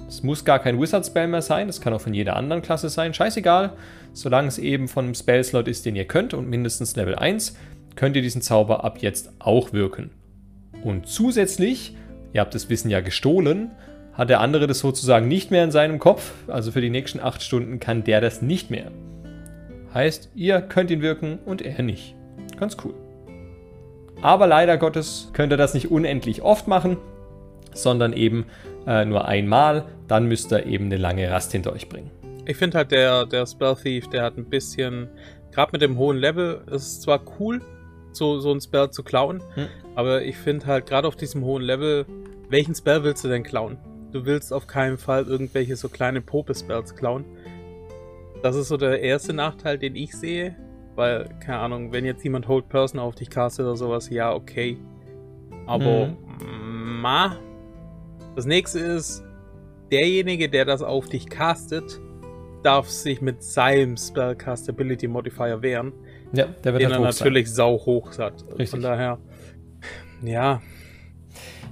Es 0.09 0.23
muss 0.23 0.47
gar 0.47 0.59
kein 0.59 0.81
Wizard 0.81 1.05
Spell 1.05 1.29
mehr 1.29 1.43
sein, 1.43 1.67
das 1.67 1.83
kann 1.83 1.93
auch 1.93 2.01
von 2.01 2.15
jeder 2.15 2.35
anderen 2.37 2.63
Klasse 2.63 2.89
sein, 2.89 3.13
scheißegal. 3.13 3.75
Solange 4.15 4.49
es 4.49 4.57
eben 4.57 4.89
von 4.89 5.05
einem 5.05 5.15
Spell 5.15 5.45
Slot 5.45 5.69
ist, 5.69 5.85
den 5.85 5.95
ihr 5.95 6.07
könnt 6.07 6.33
und 6.33 6.49
mindestens 6.49 6.97
Level 6.97 7.15
1, 7.15 7.57
könnt 7.95 8.17
ihr 8.17 8.23
diesen 8.23 8.41
Zauber 8.41 8.85
ab 8.85 8.99
jetzt 9.03 9.33
auch 9.39 9.75
wirken. 9.75 10.11
Und 10.83 11.07
zusätzlich, 11.07 11.95
ihr 12.33 12.41
habt 12.41 12.55
das 12.55 12.71
Wissen 12.71 12.89
ja 12.89 13.01
gestohlen, 13.01 13.73
hat 14.19 14.29
der 14.29 14.41
andere 14.41 14.67
das 14.67 14.81
sozusagen 14.81 15.29
nicht 15.29 15.53
mehr 15.53 15.63
in 15.63 15.71
seinem 15.71 16.01
Kopf. 16.01 16.33
Also 16.49 16.73
für 16.73 16.81
die 16.81 16.91
nächsten 16.91 17.21
acht 17.21 17.41
Stunden 17.41 17.79
kann 17.79 18.03
der 18.03 18.21
das 18.21 18.43
nicht 18.43 18.69
mehr. 18.69 18.91
Heißt, 19.95 20.31
ihr 20.35 20.61
könnt 20.61 20.91
ihn 20.91 21.01
wirken 21.01 21.39
und 21.47 21.63
er 21.63 21.83
nicht. 21.83 22.17
Ganz 22.59 22.77
cool. 22.85 22.95
Aber 24.21 24.49
leider 24.49 24.77
Gottes 24.77 25.31
könnt 25.33 25.53
ihr 25.53 25.57
das 25.57 25.73
nicht 25.73 25.93
unendlich 25.93 26.43
oft 26.43 26.67
machen, 26.67 26.97
sondern 27.73 28.13
eben 28.13 28.47
äh, 28.89 29.05
nur 29.05 29.27
einmal. 29.27 29.85
Dann 30.09 30.27
müsst 30.27 30.53
ihr 30.53 30.67
eben 30.67 30.87
eine 30.87 30.97
lange 30.97 31.31
Rast 31.31 31.53
hinter 31.53 31.73
euch 31.73 31.89
bringen. 31.89 32.11
Ich 32.45 32.57
finde 32.57 32.79
halt, 32.79 32.91
der, 32.91 33.25
der 33.25 33.47
Spell 33.47 33.77
Thief, 33.77 34.09
der 34.09 34.25
hat 34.25 34.37
ein 34.37 34.47
bisschen, 34.47 35.09
gerade 35.53 35.71
mit 35.73 35.81
dem 35.81 35.97
hohen 35.97 36.17
Level, 36.17 36.63
ist 36.73 37.03
zwar 37.03 37.21
cool, 37.39 37.61
so, 38.13 38.41
so 38.41 38.53
ein 38.53 38.61
Spell 38.61 38.91
zu 38.91 39.05
klauen, 39.05 39.43
hm. 39.55 39.67
aber 39.95 40.23
ich 40.23 40.37
finde 40.37 40.67
halt, 40.67 40.87
gerade 40.87 41.07
auf 41.07 41.15
diesem 41.15 41.45
hohen 41.45 41.63
Level, 41.63 42.07
welchen 42.49 42.75
Spell 42.75 43.05
willst 43.05 43.23
du 43.23 43.29
denn 43.29 43.43
klauen? 43.43 43.77
Du 44.13 44.25
willst 44.25 44.53
auf 44.53 44.67
keinen 44.67 44.99
Fall 44.99 45.25
irgendwelche 45.27 45.77
so 45.77 45.89
kleine 45.89 46.21
Pope-Spells 46.21 46.95
klauen. 46.95 47.25
Das 48.43 48.57
ist 48.57 48.69
so 48.69 48.77
der 48.77 49.01
erste 49.01 49.33
Nachteil, 49.33 49.79
den 49.79 49.97
ich 49.97 50.15
sehe. 50.15 50.57
Weil, 50.95 51.29
keine 51.41 51.59
Ahnung, 51.59 51.93
wenn 51.93 52.05
jetzt 52.05 52.25
jemand 52.25 52.49
Hold 52.49 52.69
Person 52.69 52.99
auf 52.99 53.15
dich 53.15 53.31
castet 53.31 53.67
oder 53.67 53.77
sowas, 53.77 54.11
ja, 54.11 54.33
okay. 54.35 54.79
Aber, 55.67 56.07
mhm. 56.41 57.01
ma. 57.01 57.37
Das 58.35 58.47
nächste 58.47 58.81
ist, 58.81 59.23
derjenige, 59.93 60.49
der 60.49 60.65
das 60.65 60.83
auf 60.83 61.09
dich 61.09 61.29
castet, 61.29 62.01
darf 62.63 62.89
sich 62.89 63.21
mit 63.21 63.43
seinem 63.43 63.97
Spellcastability 63.97 65.09
Modifier 65.09 65.63
wehren. 65.63 65.93
Ja, 66.33 66.47
der 66.65 66.73
wird 66.73 66.83
den 66.83 66.91
halt 66.91 67.01
er 67.01 67.05
natürlich 67.05 67.47
sein. 67.47 67.55
sau 67.55 67.79
hoch 67.87 68.19
hat. 68.19 68.45
Richtig. 68.51 68.71
Von 68.71 68.83
daher, 68.83 69.19
ja, 70.23 70.61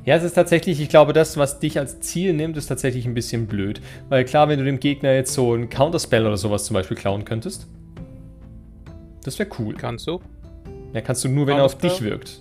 ja, 0.07 0.15
es 0.15 0.23
ist 0.23 0.35
tatsächlich, 0.35 0.81
ich 0.81 0.89
glaube, 0.89 1.13
das, 1.13 1.37
was 1.37 1.59
dich 1.59 1.81
als 1.81 1.99
Ziel 1.99 2.33
nimmt, 2.33 2.57
ist 2.57 2.69
tatsächlich 2.69 3.07
ein 3.07 3.15
bisschen 3.15 3.49
blöd. 3.49 3.81
Weil 4.09 4.25
klar, 4.25 4.49
wenn 4.49 4.61
du 4.61 4.65
dem 4.65 4.79
Gegner 4.79 5.13
jetzt 5.13 5.35
so 5.35 5.53
ein 5.53 5.69
Counterspell 5.69 6.25
oder 6.25 6.37
sowas 6.37 6.65
zum 6.65 6.75
Beispiel 6.75 6.97
klauen 6.97 7.25
könntest, 7.25 7.67
das 9.25 9.37
wäre 9.41 9.49
cool. 9.59 9.75
Kannst 9.75 10.07
du? 10.07 10.21
Ja, 10.95 11.01
kannst 11.01 11.25
du 11.25 11.29
nur, 11.29 11.49
wenn 11.49 11.57
er 11.57 11.65
auf 11.65 11.77
dich 11.77 12.03
wirkt. 12.03 12.41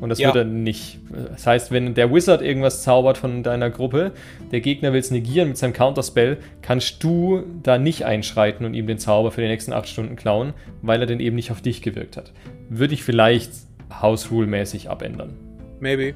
Und 0.00 0.10
das 0.10 0.20
ja. 0.20 0.28
wird 0.28 0.36
er 0.36 0.44
nicht. 0.44 1.00
Das 1.10 1.44
heißt, 1.44 1.72
wenn 1.72 1.94
der 1.94 2.14
Wizard 2.14 2.40
irgendwas 2.40 2.84
zaubert 2.84 3.18
von 3.18 3.42
deiner 3.42 3.70
Gruppe, 3.70 4.12
der 4.52 4.60
Gegner 4.60 4.92
will 4.92 5.00
es 5.00 5.10
negieren 5.10 5.48
mit 5.48 5.56
seinem 5.56 5.72
Counterspell, 5.72 6.38
kannst 6.62 7.02
du 7.02 7.42
da 7.64 7.78
nicht 7.78 8.04
einschreiten 8.04 8.64
und 8.64 8.74
ihm 8.74 8.86
den 8.86 8.98
Zauber 8.98 9.32
für 9.32 9.40
die 9.40 9.48
nächsten 9.48 9.72
8 9.72 9.88
Stunden 9.88 10.14
klauen, 10.14 10.52
weil 10.82 11.00
er 11.00 11.06
den 11.06 11.18
eben 11.18 11.34
nicht 11.34 11.50
auf 11.50 11.62
dich 11.62 11.82
gewirkt 11.82 12.16
hat. 12.16 12.32
Würde 12.68 12.94
ich 12.94 13.02
vielleicht 13.02 13.50
House 13.90 14.30
Rule-mäßig 14.30 14.88
abändern. 14.88 15.43
Maybe. 15.80 16.14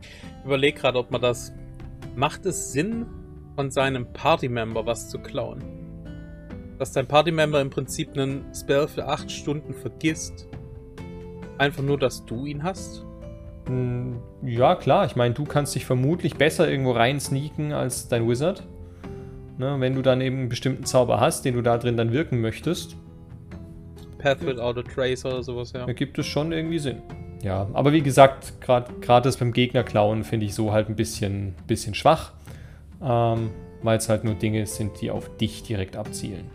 Ich 0.00 0.44
überlege 0.44 0.78
gerade, 0.78 0.98
ob 0.98 1.10
man 1.10 1.20
das. 1.20 1.52
Macht 2.16 2.46
es 2.46 2.72
Sinn, 2.72 3.06
von 3.56 3.70
seinem 3.70 4.12
Party-Member 4.12 4.86
was 4.86 5.08
zu 5.08 5.18
klauen? 5.18 5.62
Dass 6.78 6.92
dein 6.92 7.06
Party-Member 7.06 7.60
im 7.60 7.70
Prinzip 7.70 8.12
einen 8.12 8.44
Spell 8.54 8.88
für 8.88 9.06
8 9.06 9.30
Stunden 9.30 9.74
vergisst. 9.74 10.48
Einfach 11.58 11.82
nur, 11.82 11.98
dass 11.98 12.24
du 12.24 12.46
ihn 12.46 12.62
hast? 12.62 13.04
Hm, 13.66 14.20
ja, 14.42 14.74
klar. 14.74 15.06
Ich 15.06 15.16
meine, 15.16 15.34
du 15.34 15.44
kannst 15.44 15.74
dich 15.74 15.86
vermutlich 15.86 16.36
besser 16.36 16.68
irgendwo 16.68 16.92
rein 16.92 17.20
sneaken 17.20 17.72
als 17.72 18.08
dein 18.08 18.28
Wizard. 18.28 18.66
Ne, 19.56 19.76
wenn 19.78 19.94
du 19.94 20.02
dann 20.02 20.20
eben 20.20 20.40
einen 20.40 20.48
bestimmten 20.48 20.84
Zauber 20.84 21.20
hast, 21.20 21.44
den 21.44 21.54
du 21.54 21.62
da 21.62 21.78
drin 21.78 21.96
dann 21.96 22.12
wirken 22.12 22.40
möchtest. 22.40 22.96
Path 24.18 24.44
without 24.44 24.80
a 24.80 24.82
trace 24.82 25.24
oder 25.24 25.44
sowas, 25.44 25.72
ja. 25.72 25.86
Ergibt 25.86 26.18
es 26.18 26.26
schon 26.26 26.50
irgendwie 26.50 26.80
Sinn. 26.80 27.02
Ja, 27.44 27.68
aber 27.74 27.92
wie 27.92 28.00
gesagt, 28.00 28.60
gerade 28.60 29.22
das 29.22 29.36
beim 29.36 29.52
Gegner 29.52 29.84
klauen 29.84 30.24
finde 30.24 30.46
ich 30.46 30.54
so 30.54 30.72
halt 30.72 30.88
ein 30.88 30.96
bisschen, 30.96 31.54
bisschen 31.66 31.94
schwach. 31.94 32.32
Ähm, 33.02 33.50
weil 33.82 33.98
es 33.98 34.08
halt 34.08 34.24
nur 34.24 34.34
Dinge 34.34 34.64
sind, 34.66 35.00
die 35.02 35.10
auf 35.10 35.36
dich 35.36 35.62
direkt 35.62 35.96
abzielen. 35.96 36.50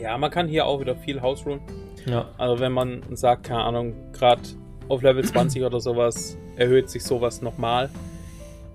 Ja, 0.00 0.16
man 0.16 0.30
kann 0.30 0.46
hier 0.46 0.64
auch 0.64 0.80
wieder 0.80 0.94
viel 0.94 1.20
House 1.20 1.44
Rule. 1.44 1.58
Ja. 2.06 2.28
Also 2.38 2.60
wenn 2.60 2.72
man 2.72 3.02
sagt, 3.10 3.44
keine 3.44 3.64
Ahnung, 3.64 3.94
gerade 4.12 4.42
auf 4.88 5.02
Level 5.02 5.24
20 5.24 5.64
oder 5.64 5.80
sowas 5.80 6.38
erhöht 6.56 6.88
sich 6.88 7.02
sowas 7.02 7.42
nochmal, 7.42 7.90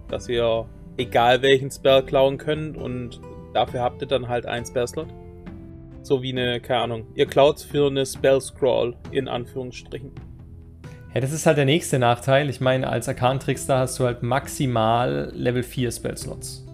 dass 0.09 0.27
ihr 0.27 0.65
egal 0.97 1.41
welchen 1.41 1.71
Spell 1.71 2.03
klauen 2.03 2.37
könnt 2.37 2.77
und 2.77 3.21
dafür 3.53 3.81
habt 3.81 4.01
ihr 4.01 4.07
dann 4.07 4.27
halt 4.27 4.45
einen 4.45 4.65
Spell-Slot. 4.65 5.07
So 6.01 6.21
wie 6.21 6.33
eine, 6.33 6.59
keine 6.59 6.81
Ahnung, 6.81 7.07
ihr 7.15 7.25
klaut 7.25 7.61
für 7.61 7.87
eine 7.87 8.05
Spell-Scroll 8.05 8.97
in 9.11 9.29
Anführungsstrichen. 9.29 10.11
Ja, 11.13 11.21
das 11.21 11.31
ist 11.31 11.45
halt 11.45 11.57
der 11.57 11.65
nächste 11.65 11.99
Nachteil. 11.99 12.49
Ich 12.49 12.59
meine, 12.59 12.89
als 12.89 13.07
Arkan-Trickster 13.07 13.77
hast 13.77 13.99
du 13.99 14.05
halt 14.05 14.23
maximal 14.23 15.31
Level 15.35 15.61
4 15.61 15.91
Spell-Slots. 15.91 16.65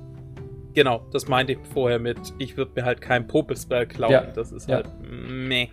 Genau, 0.73 1.05
das 1.11 1.27
meinte 1.27 1.53
ich 1.53 1.59
vorher 1.73 1.99
mit, 1.99 2.17
ich 2.37 2.55
würde 2.55 2.71
mir 2.75 2.85
halt 2.85 3.01
kein 3.01 3.27
Popel-Spell 3.27 3.87
klauen. 3.87 4.11
Ja. 4.13 4.21
Das 4.21 4.53
ist 4.53 4.69
halt 4.69 4.87
meh. 5.01 5.67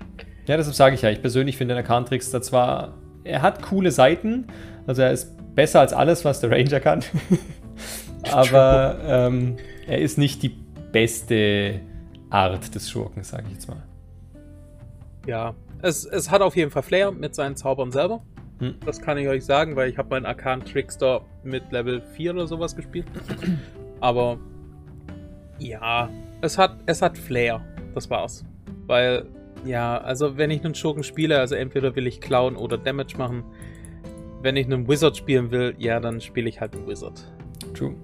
Ja, 0.46 0.56
deshalb 0.56 0.74
sage 0.74 0.94
ich 0.96 1.02
ja, 1.02 1.10
ich 1.10 1.20
persönlich 1.20 1.56
finde 1.56 1.74
den 1.74 1.84
Arkan-Trickster 1.84 2.42
zwar, 2.42 2.94
er 3.22 3.42
hat 3.42 3.62
coole 3.62 3.92
Seiten, 3.92 4.46
also 4.86 5.02
er 5.02 5.12
ist 5.12 5.36
besser 5.54 5.80
als 5.80 5.92
alles, 5.92 6.24
was 6.24 6.40
der 6.40 6.50
Ranger 6.50 6.80
kann. 6.80 7.04
Aber 8.32 8.98
ähm, 9.06 9.56
er 9.86 9.98
ist 9.98 10.18
nicht 10.18 10.42
die 10.42 10.56
beste 10.90 11.80
Art 12.30 12.74
des 12.74 12.90
Schurken, 12.90 13.22
sage 13.22 13.44
ich 13.46 13.54
jetzt 13.54 13.68
mal. 13.68 13.82
Ja, 15.26 15.54
es, 15.82 16.04
es 16.04 16.30
hat 16.30 16.42
auf 16.42 16.56
jeden 16.56 16.70
Fall 16.70 16.82
Flair 16.82 17.12
mit 17.12 17.34
seinen 17.34 17.54
Zaubern 17.54 17.92
selber. 17.92 18.22
Hm. 18.58 18.74
Das 18.84 19.00
kann 19.00 19.18
ich 19.18 19.28
euch 19.28 19.44
sagen, 19.44 19.76
weil 19.76 19.90
ich 19.90 19.98
habe 19.98 20.08
meinen 20.10 20.26
Arkan 20.26 20.64
Trickster 20.64 21.22
mit 21.44 21.70
Level 21.72 22.00
4 22.00 22.32
oder 22.32 22.46
sowas 22.46 22.74
gespielt. 22.74 23.06
Aber 24.00 24.38
ja, 25.58 26.08
es 26.40 26.56
hat, 26.58 26.78
es 26.86 27.02
hat 27.02 27.18
Flair. 27.18 27.62
Das 27.94 28.08
war's. 28.10 28.44
Weil, 28.86 29.26
ja, 29.64 29.98
also 29.98 30.36
wenn 30.36 30.50
ich 30.50 30.64
einen 30.64 30.74
Schurken 30.74 31.02
spiele, 31.02 31.38
also 31.38 31.54
entweder 31.54 31.94
will 31.96 32.06
ich 32.06 32.20
klauen 32.20 32.56
oder 32.56 32.78
Damage 32.78 33.16
machen. 33.16 33.44
Wenn 34.42 34.56
ich 34.56 34.66
einen 34.66 34.86
Wizard 34.86 35.16
spielen 35.16 35.50
will, 35.50 35.74
ja, 35.78 35.98
dann 35.98 36.20
spiele 36.20 36.48
ich 36.48 36.60
halt 36.60 36.74
einen 36.74 36.86
Wizard. 36.86 37.32
True. 37.74 37.94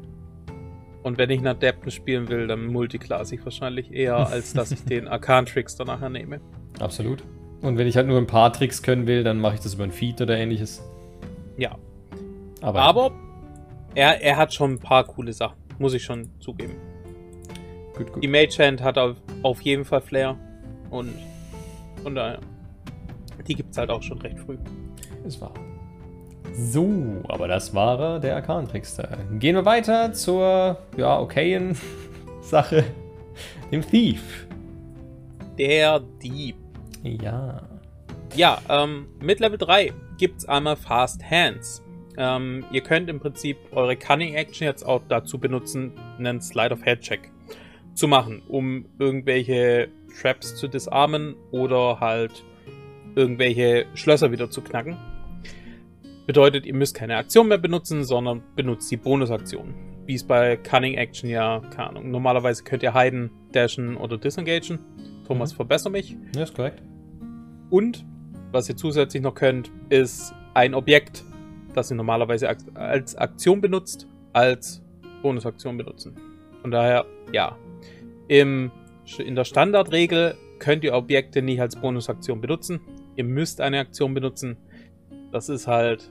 Und 1.02 1.18
wenn 1.18 1.30
ich 1.30 1.38
einen 1.38 1.48
Adepten 1.48 1.90
spielen 1.90 2.28
will, 2.28 2.46
dann 2.46 2.66
multiclass 2.66 3.32
ich 3.32 3.44
wahrscheinlich 3.44 3.92
eher, 3.92 4.16
als 4.28 4.52
dass 4.52 4.70
ich 4.70 4.84
den 4.84 5.08
Arkan-Tricks 5.08 5.76
dann 5.76 5.88
nachher 5.88 6.08
nehme. 6.08 6.40
Absolut. 6.80 7.22
Und 7.62 7.78
wenn 7.78 7.86
ich 7.86 7.96
halt 7.96 8.08
nur 8.08 8.18
ein 8.18 8.26
paar 8.26 8.52
Tricks 8.52 8.82
können 8.82 9.06
will, 9.06 9.22
dann 9.22 9.38
mache 9.38 9.54
ich 9.54 9.60
das 9.60 9.74
über 9.74 9.84
ein 9.84 9.92
Feed 9.92 10.20
oder 10.20 10.36
ähnliches. 10.36 10.82
Ja. 11.56 11.76
Aber, 12.60 12.82
Aber 12.82 13.12
er, 13.94 14.20
er 14.20 14.36
hat 14.36 14.52
schon 14.52 14.72
ein 14.72 14.78
paar 14.78 15.04
coole 15.04 15.32
Sachen, 15.32 15.56
muss 15.78 15.94
ich 15.94 16.02
schon 16.02 16.28
zugeben. 16.40 16.74
Gut, 17.96 18.12
gut. 18.12 18.22
Die 18.22 18.28
Mage 18.28 18.58
Hand 18.58 18.82
hat 18.82 18.98
auf, 18.98 19.16
auf 19.42 19.60
jeden 19.62 19.84
Fall 19.84 20.00
Flair. 20.00 20.36
Und 20.90 21.12
von 22.02 22.14
daher, 22.14 22.40
die 23.46 23.54
gibt 23.54 23.70
es 23.70 23.78
halt 23.78 23.90
auch 23.90 24.02
schon 24.02 24.18
recht 24.20 24.38
früh. 24.38 24.58
Ist 25.24 25.40
wahr. 25.40 25.54
So, 26.54 27.22
aber 27.28 27.48
das 27.48 27.74
war 27.74 28.20
der 28.20 28.36
Arkan-Trickster. 28.36 29.08
Gehen 29.38 29.54
wir 29.56 29.64
weiter 29.64 30.12
zur, 30.12 30.78
ja, 30.96 31.18
okayen 31.18 31.76
Sache. 32.42 32.84
Dem 33.70 33.82
Thief. 33.82 34.46
Der 35.58 36.00
Dieb. 36.00 36.56
Ja. 37.02 37.62
Ja, 38.34 38.60
ähm, 38.68 39.08
mit 39.20 39.40
Level 39.40 39.58
3 39.58 39.92
gibt 40.18 40.38
es 40.38 40.48
einmal 40.48 40.76
Fast 40.76 41.22
Hands. 41.28 41.82
Ähm, 42.16 42.64
ihr 42.72 42.82
könnt 42.82 43.08
im 43.10 43.20
Prinzip 43.20 43.56
eure 43.72 43.96
Cunning 43.96 44.34
Action 44.34 44.66
jetzt 44.66 44.84
auch 44.84 45.02
dazu 45.08 45.38
benutzen, 45.38 45.92
einen 46.18 46.40
Slide 46.40 46.72
of 46.72 46.82
Head 46.84 47.00
Check 47.00 47.30
zu 47.94 48.08
machen, 48.08 48.42
um 48.48 48.86
irgendwelche 48.98 49.88
Traps 50.20 50.56
zu 50.56 50.68
disarmen 50.68 51.34
oder 51.50 52.00
halt 52.00 52.44
irgendwelche 53.14 53.86
Schlösser 53.94 54.32
wieder 54.32 54.50
zu 54.50 54.62
knacken. 54.62 54.96
Bedeutet, 56.26 56.66
ihr 56.66 56.74
müsst 56.74 56.94
keine 56.94 57.16
Aktion 57.16 57.48
mehr 57.48 57.58
benutzen, 57.58 58.04
sondern 58.04 58.42
benutzt 58.54 58.90
die 58.90 58.96
Bonusaktion. 58.96 59.74
Wie 60.06 60.14
es 60.14 60.24
bei 60.24 60.56
Cunning 60.56 60.94
Action 60.94 61.28
ja, 61.28 61.60
keine 61.70 61.90
Ahnung. 61.90 62.10
Normalerweise 62.10 62.64
könnt 62.64 62.82
ihr 62.82 62.94
hiden, 62.94 63.30
dashen 63.52 63.96
oder 63.96 64.18
disengagen. 64.18 64.78
Thomas, 65.26 65.52
mhm. 65.52 65.56
verbessere 65.56 65.92
mich. 65.92 66.16
Ja, 66.34 66.44
ist 66.44 66.54
korrekt. 66.54 66.82
Und, 67.72 68.04
was 68.50 68.68
ihr 68.68 68.76
zusätzlich 68.76 69.22
noch 69.22 69.34
könnt, 69.34 69.72
ist 69.88 70.34
ein 70.52 70.74
Objekt, 70.74 71.24
das 71.72 71.90
ihr 71.90 71.96
normalerweise 71.96 72.54
als 72.74 73.16
Aktion 73.16 73.62
benutzt, 73.62 74.06
als 74.34 74.82
Bonusaktion 75.22 75.78
benutzen. 75.78 76.14
Von 76.60 76.70
daher, 76.70 77.06
ja. 77.32 77.56
Im, 78.28 78.70
in 79.16 79.34
der 79.34 79.44
Standardregel 79.44 80.34
könnt 80.58 80.84
ihr 80.84 80.92
Objekte 80.92 81.40
nicht 81.40 81.62
als 81.62 81.74
Bonusaktion 81.76 82.42
benutzen. 82.42 82.78
Ihr 83.16 83.24
müsst 83.24 83.62
eine 83.62 83.78
Aktion 83.78 84.12
benutzen. 84.12 84.58
Das 85.30 85.48
ist 85.48 85.66
halt 85.66 86.10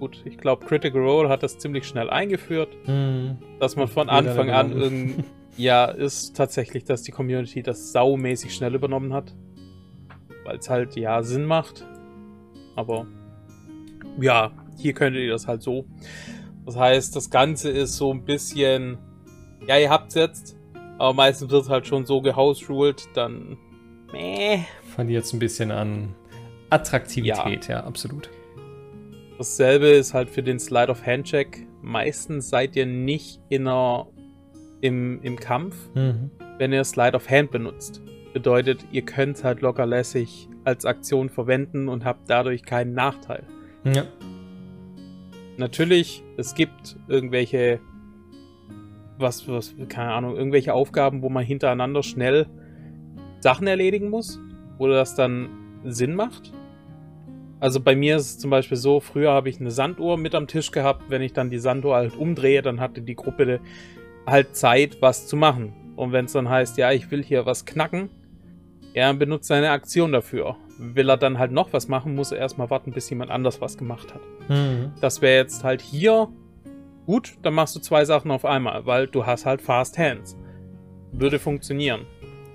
gut. 0.00 0.20
Ich 0.26 0.36
glaube, 0.36 0.66
Critical 0.66 1.00
Role 1.00 1.30
hat 1.30 1.42
das 1.42 1.56
ziemlich 1.56 1.86
schnell 1.86 2.10
eingeführt, 2.10 2.76
hm. 2.84 3.38
dass 3.58 3.74
man 3.74 3.88
von 3.88 4.10
Anfang 4.10 4.50
an 4.50 4.72
irgendwie. 4.72 5.24
Ja, 5.56 5.86
ist 5.86 6.36
tatsächlich, 6.36 6.84
dass 6.84 7.02
die 7.02 7.10
Community 7.10 7.62
das 7.62 7.92
saumäßig 7.92 8.54
schnell 8.54 8.74
übernommen 8.74 9.14
hat. 9.14 9.34
Weil 10.50 10.58
es 10.58 10.68
halt, 10.68 10.96
ja, 10.96 11.22
Sinn 11.22 11.44
macht. 11.44 11.86
Aber 12.74 13.06
ja, 14.20 14.50
hier 14.76 14.94
könntet 14.94 15.22
ihr 15.22 15.30
das 15.30 15.46
halt 15.46 15.62
so. 15.62 15.84
Das 16.66 16.76
heißt, 16.76 17.14
das 17.14 17.30
Ganze 17.30 17.70
ist 17.70 17.96
so 17.96 18.12
ein 18.12 18.24
bisschen. 18.24 18.98
Ja, 19.68 19.78
ihr 19.78 19.90
habt 19.90 20.08
es 20.08 20.14
jetzt, 20.16 20.56
aber 20.98 21.14
meistens 21.14 21.52
wird 21.52 21.62
es 21.62 21.68
halt 21.68 21.86
schon 21.86 22.04
so 22.04 22.20
gehouse-ruled, 22.20 23.10
dann. 23.14 23.58
Meh. 24.12 24.64
Verliert 24.96 25.24
es 25.24 25.32
ein 25.32 25.38
bisschen 25.38 25.70
an 25.70 26.16
Attraktivität, 26.68 27.68
ja, 27.68 27.78
ja 27.78 27.84
absolut. 27.84 28.28
Dasselbe 29.38 29.86
ist 29.86 30.14
halt 30.14 30.30
für 30.30 30.42
den 30.42 30.58
Slide 30.58 30.90
of 30.90 31.06
Handcheck. 31.06 31.64
Meistens 31.80 32.50
seid 32.50 32.74
ihr 32.74 32.86
nicht 32.86 33.40
in 33.50 33.68
einer, 33.68 34.08
im, 34.80 35.22
im 35.22 35.38
Kampf, 35.38 35.76
mhm. 35.94 36.32
wenn 36.58 36.72
ihr 36.72 36.82
Slide 36.82 37.16
of 37.16 37.30
Hand 37.30 37.52
benutzt. 37.52 38.02
Bedeutet, 38.32 38.84
ihr 38.92 39.02
könnt 39.02 39.42
halt 39.42 39.60
lockerlässig 39.60 40.48
als 40.64 40.84
Aktion 40.84 41.28
verwenden 41.28 41.88
und 41.88 42.04
habt 42.04 42.28
dadurch 42.30 42.62
keinen 42.62 42.92
Nachteil. 42.92 43.42
Ja. 43.84 44.04
Natürlich, 45.56 46.22
es 46.36 46.54
gibt 46.54 46.96
irgendwelche, 47.08 47.80
was, 49.18 49.48
was, 49.48 49.74
keine 49.88 50.12
Ahnung, 50.12 50.36
irgendwelche 50.36 50.74
Aufgaben, 50.74 51.22
wo 51.22 51.28
man 51.28 51.44
hintereinander 51.44 52.02
schnell 52.02 52.46
Sachen 53.40 53.66
erledigen 53.66 54.10
muss, 54.10 54.40
wo 54.78 54.86
das 54.86 55.14
dann 55.14 55.48
Sinn 55.84 56.14
macht. 56.14 56.52
Also 57.58 57.80
bei 57.80 57.94
mir 57.94 58.16
ist 58.16 58.26
es 58.26 58.38
zum 58.38 58.50
Beispiel 58.50 58.78
so, 58.78 59.00
früher 59.00 59.32
habe 59.32 59.50
ich 59.50 59.60
eine 59.60 59.70
Sanduhr 59.70 60.16
mit 60.16 60.34
am 60.34 60.46
Tisch 60.46 60.70
gehabt. 60.70 61.04
Wenn 61.08 61.20
ich 61.20 61.34
dann 61.34 61.50
die 61.50 61.58
Sanduhr 61.58 61.96
halt 61.96 62.16
umdrehe, 62.16 62.62
dann 62.62 62.80
hatte 62.80 63.02
die 63.02 63.16
Gruppe 63.16 63.60
halt 64.26 64.56
Zeit, 64.56 65.02
was 65.02 65.26
zu 65.26 65.36
machen. 65.36 65.74
Und 65.96 66.12
wenn 66.12 66.24
es 66.24 66.32
dann 66.32 66.48
heißt, 66.48 66.78
ja, 66.78 66.92
ich 66.92 67.10
will 67.10 67.22
hier 67.22 67.44
was 67.44 67.66
knacken, 67.66 68.08
er 68.94 69.14
benutzt 69.14 69.48
seine 69.48 69.70
Aktion 69.70 70.12
dafür. 70.12 70.56
Will 70.78 71.08
er 71.10 71.16
dann 71.16 71.38
halt 71.38 71.52
noch 71.52 71.72
was 71.72 71.88
machen, 71.88 72.14
muss 72.14 72.32
er 72.32 72.38
erstmal 72.38 72.70
warten, 72.70 72.92
bis 72.92 73.10
jemand 73.10 73.30
anders 73.30 73.60
was 73.60 73.76
gemacht 73.76 74.14
hat. 74.14 74.20
Mhm. 74.48 74.92
Das 75.00 75.20
wäre 75.20 75.36
jetzt 75.36 75.62
halt 75.64 75.82
hier 75.82 76.28
gut, 77.06 77.34
dann 77.42 77.54
machst 77.54 77.74
du 77.76 77.80
zwei 77.80 78.04
Sachen 78.04 78.30
auf 78.30 78.44
einmal, 78.44 78.86
weil 78.86 79.06
du 79.06 79.26
hast 79.26 79.46
halt 79.46 79.60
Fast 79.60 79.98
Hands. 79.98 80.36
Würde 81.12 81.38
funktionieren. 81.38 82.06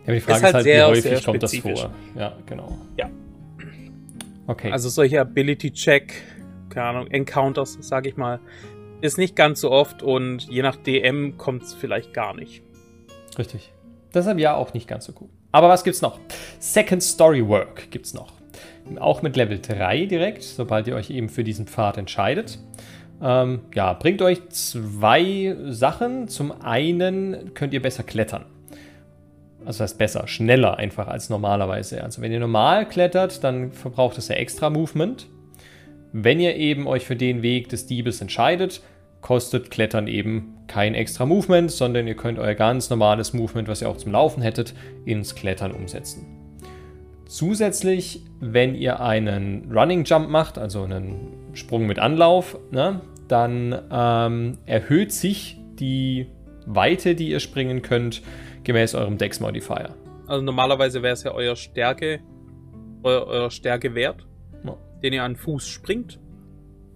Ja, 0.06 0.14
die 0.14 0.22
Frage 0.22 0.38
ist 0.38 0.44
halt, 0.44 0.50
ist 0.50 0.56
halt 0.56 0.64
sehr, 0.64 0.88
wie 0.88 0.92
häufig 0.92 1.26
kommt 1.26 1.44
das 1.44 1.56
vor. 1.58 1.92
Ja, 2.16 2.38
genau. 2.46 2.78
Ja. 2.98 3.10
Okay. 4.48 4.72
Also 4.72 4.90
solche 4.90 5.20
Ability-Check, 5.20 6.14
keine 6.70 6.86
Ahnung, 6.88 7.08
Encounters, 7.08 7.78
sage 7.82 8.10
ich 8.10 8.18
mal, 8.18 8.40
ist 9.02 9.18
nicht 9.18 9.36
ganz 9.36 9.62
so 9.62 9.72
oft 9.72 10.04
und 10.04 10.48
je 10.50 10.62
nach 10.62 10.76
DM 10.76 11.38
kommt 11.38 11.64
es 11.64 11.74
vielleicht 11.74 12.14
gar 12.14 12.36
nicht. 12.36 12.62
Richtig. 13.38 13.74
Deshalb 14.14 14.40
ja 14.40 14.56
auch 14.56 14.74
nicht 14.74 14.88
ganz 14.88 15.06
so 15.06 15.14
cool. 15.20 15.30
Aber 15.56 15.70
was 15.70 15.86
gibt's 15.86 16.02
noch? 16.02 16.20
Second 16.60 17.02
Story 17.02 17.48
Work 17.48 17.90
gibt's 17.90 18.14
noch. 18.14 18.34
Auch 19.00 19.22
mit 19.22 19.38
Level 19.38 19.58
3 19.58 20.06
direkt, 20.06 20.44
sobald 20.44 20.86
ihr 20.86 20.96
euch 20.96 21.10
eben 21.10 21.30
für 21.30 21.46
diesen 21.46 21.66
Pfad 21.66 21.98
entscheidet. 21.98 22.60
Ähm, 23.24 23.62
ja, 23.74 23.94
bringt 23.94 24.22
euch 24.22 24.50
zwei 24.50 25.56
Sachen. 25.68 26.28
Zum 26.28 26.62
einen 26.62 27.54
könnt 27.54 27.74
ihr 27.74 27.82
besser 27.82 28.04
klettern. 28.04 28.44
Also 29.60 29.78
das 29.78 29.92
heißt 29.92 29.98
besser, 29.98 30.28
schneller 30.28 30.76
einfach 30.78 31.08
als 31.08 31.30
normalerweise. 31.30 32.04
Also 32.04 32.22
wenn 32.22 32.34
ihr 32.34 32.42
normal 32.42 32.86
klettert, 32.86 33.42
dann 33.46 33.72
verbraucht 33.72 34.18
es 34.18 34.28
ja 34.28 34.36
extra 34.36 34.70
Movement. 34.70 35.26
Wenn 36.12 36.42
ihr 36.42 36.58
eben 36.58 36.86
euch 36.86 37.06
für 37.06 37.16
den 37.16 37.44
Weg 37.44 37.70
des 37.70 37.86
Diebes 37.86 38.20
entscheidet, 38.20 38.82
kostet 39.22 39.72
Klettern 39.72 40.08
eben 40.08 40.55
kein 40.68 40.96
extra 40.96 41.26
Movement, 41.26 41.72
sondern 41.72 42.08
ihr 42.08 42.16
könnt 42.16 42.40
euer 42.40 42.56
ganz 42.56 42.90
normales 42.90 43.34
Movement, 43.34 43.68
was 43.68 43.82
ihr 43.82 43.90
auch 43.90 43.98
zum 43.98 44.12
Laufen 44.12 44.42
hättet, 44.42 44.74
ins 45.06 45.36
Klettern 45.36 45.72
umsetzen. 45.72 46.26
Zusätzlich, 47.28 48.22
wenn 48.40 48.76
ihr 48.76 49.00
einen 49.00 49.72
Running 49.72 50.04
Jump 50.04 50.30
macht, 50.30 50.58
also 50.58 50.84
einen 50.84 51.50
Sprung 51.54 51.88
mit 51.88 52.00
Anlauf, 52.00 52.58
ne, 52.72 53.02
dann 53.28 53.80
ähm, 53.92 54.58
erhöht 54.66 55.12
sich 55.12 55.58
die 55.80 56.28
Weite, 56.66 57.16
die 57.16 57.30
ihr 57.30 57.40
springen 57.40 57.82
könnt, 57.82 58.22
gemäß 58.64 58.96
eurem 58.96 59.18
Dex 59.18 59.40
Modifier. 59.40 59.96
Also 60.28 60.44
normalerweise 60.44 61.02
wäre 61.02 61.14
es 61.14 61.24
ja 61.24 61.32
euer 61.32 61.56
Stärke, 61.56 62.20
euer, 63.04 63.26
euer 63.28 63.52
Stärkewert, 63.52 64.26
ja. 64.64 64.78
den 65.04 65.14
ihr 65.14 65.24
an 65.24 65.36
Fuß 65.36 65.68
springt. 65.68 66.20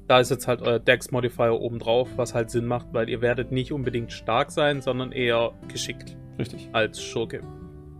Da 0.10 0.20
ist 0.20 0.32
jetzt 0.32 0.48
halt 0.48 0.64
euer 0.64 0.80
Dex 0.80 1.12
Modifier 1.12 1.54
oben 1.54 1.78
drauf, 1.78 2.10
was 2.16 2.34
halt 2.34 2.50
Sinn 2.50 2.66
macht, 2.66 2.88
weil 2.94 3.10
ihr 3.10 3.22
werdet 3.22 3.52
nicht 3.52 3.72
unbedingt 3.72 4.12
stark 4.12 4.50
sein, 4.50 4.82
sondern 4.82 5.12
eher 5.12 5.52
geschickt. 5.68 6.18
Richtig. 6.40 6.68
Als 6.74 7.00
Schurke. 7.00 7.42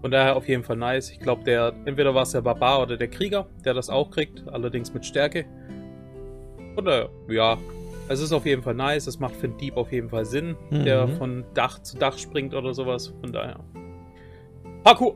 Von 0.02 0.10
daher 0.10 0.36
auf 0.36 0.48
jeden 0.48 0.64
Fall 0.64 0.78
nice. 0.78 1.12
Ich 1.12 1.20
glaube, 1.20 1.44
der 1.44 1.72
entweder 1.86 2.16
war 2.16 2.24
es 2.24 2.32
der 2.32 2.42
Barbar 2.42 2.82
oder 2.82 2.98
der 2.98 3.10
Krieger, 3.10 3.48
der 3.64 3.76
das 3.76 3.92
auch 3.92 4.10
kriegt, 4.10 4.44
allerdings 4.48 4.92
mit 4.92 5.06
Stärke. 5.06 5.46
Und 6.76 6.88
äh, 6.88 7.08
ja, 7.28 7.60
es 8.08 8.22
ist 8.22 8.34
auf 8.34 8.48
jeden 8.48 8.64
Fall 8.64 8.74
nice. 8.74 9.06
Es 9.06 9.20
macht 9.20 9.36
für 9.36 9.46
einen 9.46 9.58
Dieb 9.60 9.78
auf 9.78 9.92
jeden 9.92 10.10
Fall 10.10 10.26
Sinn, 10.26 10.56
mhm. 10.72 10.86
der 10.86 11.08
von 11.10 11.46
Dach 11.54 11.78
zu 11.78 11.96
Dach 11.96 12.18
springt 12.18 12.56
oder 12.56 12.74
sowas. 12.74 13.14
Von 13.22 13.32
daher. 13.32 13.60
Parkour! 14.84 15.16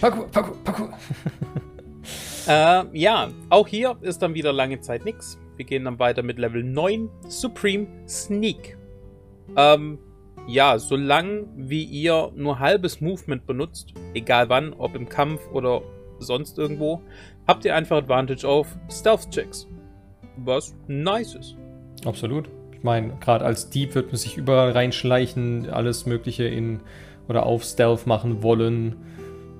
Parkour, 0.00 0.26
Parkour, 0.32 0.56
Parkour. 0.64 0.90
äh, 2.48 2.98
ja, 2.98 3.28
auch 3.50 3.68
hier 3.68 3.96
ist 4.00 4.20
dann 4.20 4.34
wieder 4.34 4.52
lange 4.52 4.80
Zeit 4.80 5.04
nichts. 5.04 5.38
Wir 5.58 5.64
gehen 5.64 5.84
dann 5.84 5.98
weiter 5.98 6.22
mit 6.22 6.38
Level 6.38 6.62
9, 6.62 7.10
Supreme 7.26 7.88
Sneak. 8.06 8.78
Ähm, 9.56 9.98
ja, 10.46 10.78
solange 10.78 11.46
wie 11.56 11.82
ihr 11.82 12.30
nur 12.36 12.60
halbes 12.60 13.00
Movement 13.00 13.44
benutzt, 13.44 13.92
egal 14.14 14.48
wann, 14.48 14.72
ob 14.72 14.94
im 14.94 15.08
Kampf 15.08 15.40
oder 15.52 15.82
sonst 16.20 16.58
irgendwo, 16.58 17.02
habt 17.48 17.64
ihr 17.64 17.74
einfach 17.74 17.96
Advantage 17.96 18.46
auf 18.46 18.78
Stealth-Checks. 18.88 19.66
Was 20.36 20.76
nice 20.86 21.34
ist. 21.34 21.56
Absolut. 22.04 22.48
Ich 22.70 22.84
meine, 22.84 23.16
gerade 23.18 23.44
als 23.44 23.68
Dieb 23.68 23.96
wird 23.96 24.06
man 24.06 24.16
sich 24.16 24.36
überall 24.36 24.70
reinschleichen, 24.70 25.68
alles 25.70 26.06
Mögliche 26.06 26.44
in 26.44 26.80
oder 27.28 27.46
auf 27.46 27.64
Stealth 27.64 28.06
machen 28.06 28.44
wollen. 28.44 28.94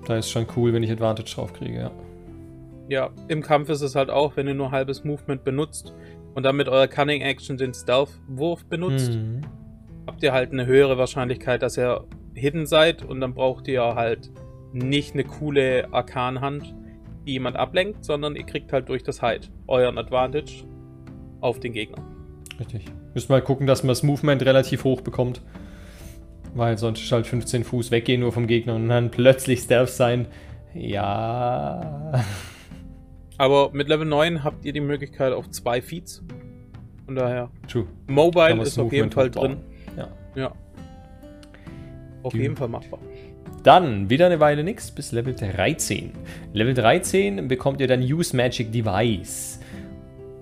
Da 0.06 0.16
ist 0.16 0.30
schon 0.30 0.46
cool, 0.56 0.72
wenn 0.72 0.84
ich 0.84 0.92
Advantage 0.92 1.34
drauf 1.34 1.52
kriege, 1.52 1.80
ja. 1.80 1.90
Ja, 2.88 3.10
im 3.28 3.42
Kampf 3.42 3.68
ist 3.68 3.82
es 3.82 3.94
halt 3.94 4.10
auch, 4.10 4.36
wenn 4.36 4.46
ihr 4.48 4.54
nur 4.54 4.70
halbes 4.70 5.04
Movement 5.04 5.44
benutzt 5.44 5.94
und 6.34 6.42
dann 6.42 6.56
mit 6.56 6.68
eurer 6.68 6.88
Cunning 6.88 7.20
Action 7.20 7.56
den 7.56 7.74
Stealth-Wurf 7.74 8.64
benutzt, 8.64 9.12
mhm. 9.12 9.42
habt 10.06 10.22
ihr 10.22 10.32
halt 10.32 10.52
eine 10.52 10.66
höhere 10.66 10.96
Wahrscheinlichkeit, 10.96 11.62
dass 11.62 11.76
ihr 11.76 12.06
hidden 12.34 12.66
seid 12.66 13.02
und 13.02 13.20
dann 13.20 13.34
braucht 13.34 13.68
ihr 13.68 13.82
halt 13.82 14.30
nicht 14.72 15.14
eine 15.14 15.24
coole 15.24 15.92
Arkan-Hand, 15.92 16.74
die 17.26 17.32
jemand 17.32 17.56
ablenkt, 17.56 18.04
sondern 18.04 18.36
ihr 18.36 18.44
kriegt 18.44 18.72
halt 18.72 18.88
durch 18.88 19.02
das 19.02 19.20
Hide 19.20 19.48
euren 19.66 19.98
Advantage 19.98 20.64
auf 21.40 21.60
den 21.60 21.72
Gegner. 21.72 22.02
Richtig. 22.58 22.86
Müssen 23.14 23.32
mal 23.32 23.42
gucken, 23.42 23.66
dass 23.66 23.82
man 23.82 23.88
das 23.88 24.02
Movement 24.02 24.42
relativ 24.44 24.84
hoch 24.84 25.00
bekommt. 25.00 25.42
Weil 26.54 26.78
sonst 26.78 27.02
ist 27.02 27.12
halt 27.12 27.26
15 27.26 27.64
Fuß 27.64 27.90
weggehen 27.90 28.20
nur 28.20 28.32
vom 28.32 28.46
Gegner 28.46 28.74
und 28.74 28.88
dann 28.88 29.10
plötzlich 29.10 29.60
Stealth 29.60 29.90
sein. 29.90 30.26
Ja. 30.74 32.24
Aber 33.38 33.70
mit 33.72 33.88
Level 33.88 34.06
9 34.06 34.44
habt 34.44 34.64
ihr 34.64 34.72
die 34.72 34.80
Möglichkeit 34.80 35.32
auf 35.32 35.48
zwei 35.50 35.80
Feeds. 35.80 36.22
Von 37.06 37.14
daher. 37.14 37.50
True. 37.68 37.86
Mobile 38.08 38.60
ist 38.62 38.78
auf 38.78 38.92
jeden 38.92 39.10
Fall 39.10 39.30
drin. 39.30 39.58
Ja. 39.96 40.08
Ja. 40.34 40.52
Auf 42.22 42.32
die. 42.32 42.40
jeden 42.40 42.56
Fall 42.56 42.68
machbar. 42.68 42.98
Dann 43.62 44.10
wieder 44.10 44.26
eine 44.26 44.40
Weile 44.40 44.62
nix 44.62 44.90
bis 44.90 45.12
Level 45.12 45.34
13. 45.34 46.12
Level 46.52 46.74
13 46.74 47.48
bekommt 47.48 47.80
ihr 47.80 47.86
dann 47.86 48.02
Use 48.02 48.36
Magic 48.36 48.72
Device 48.72 49.57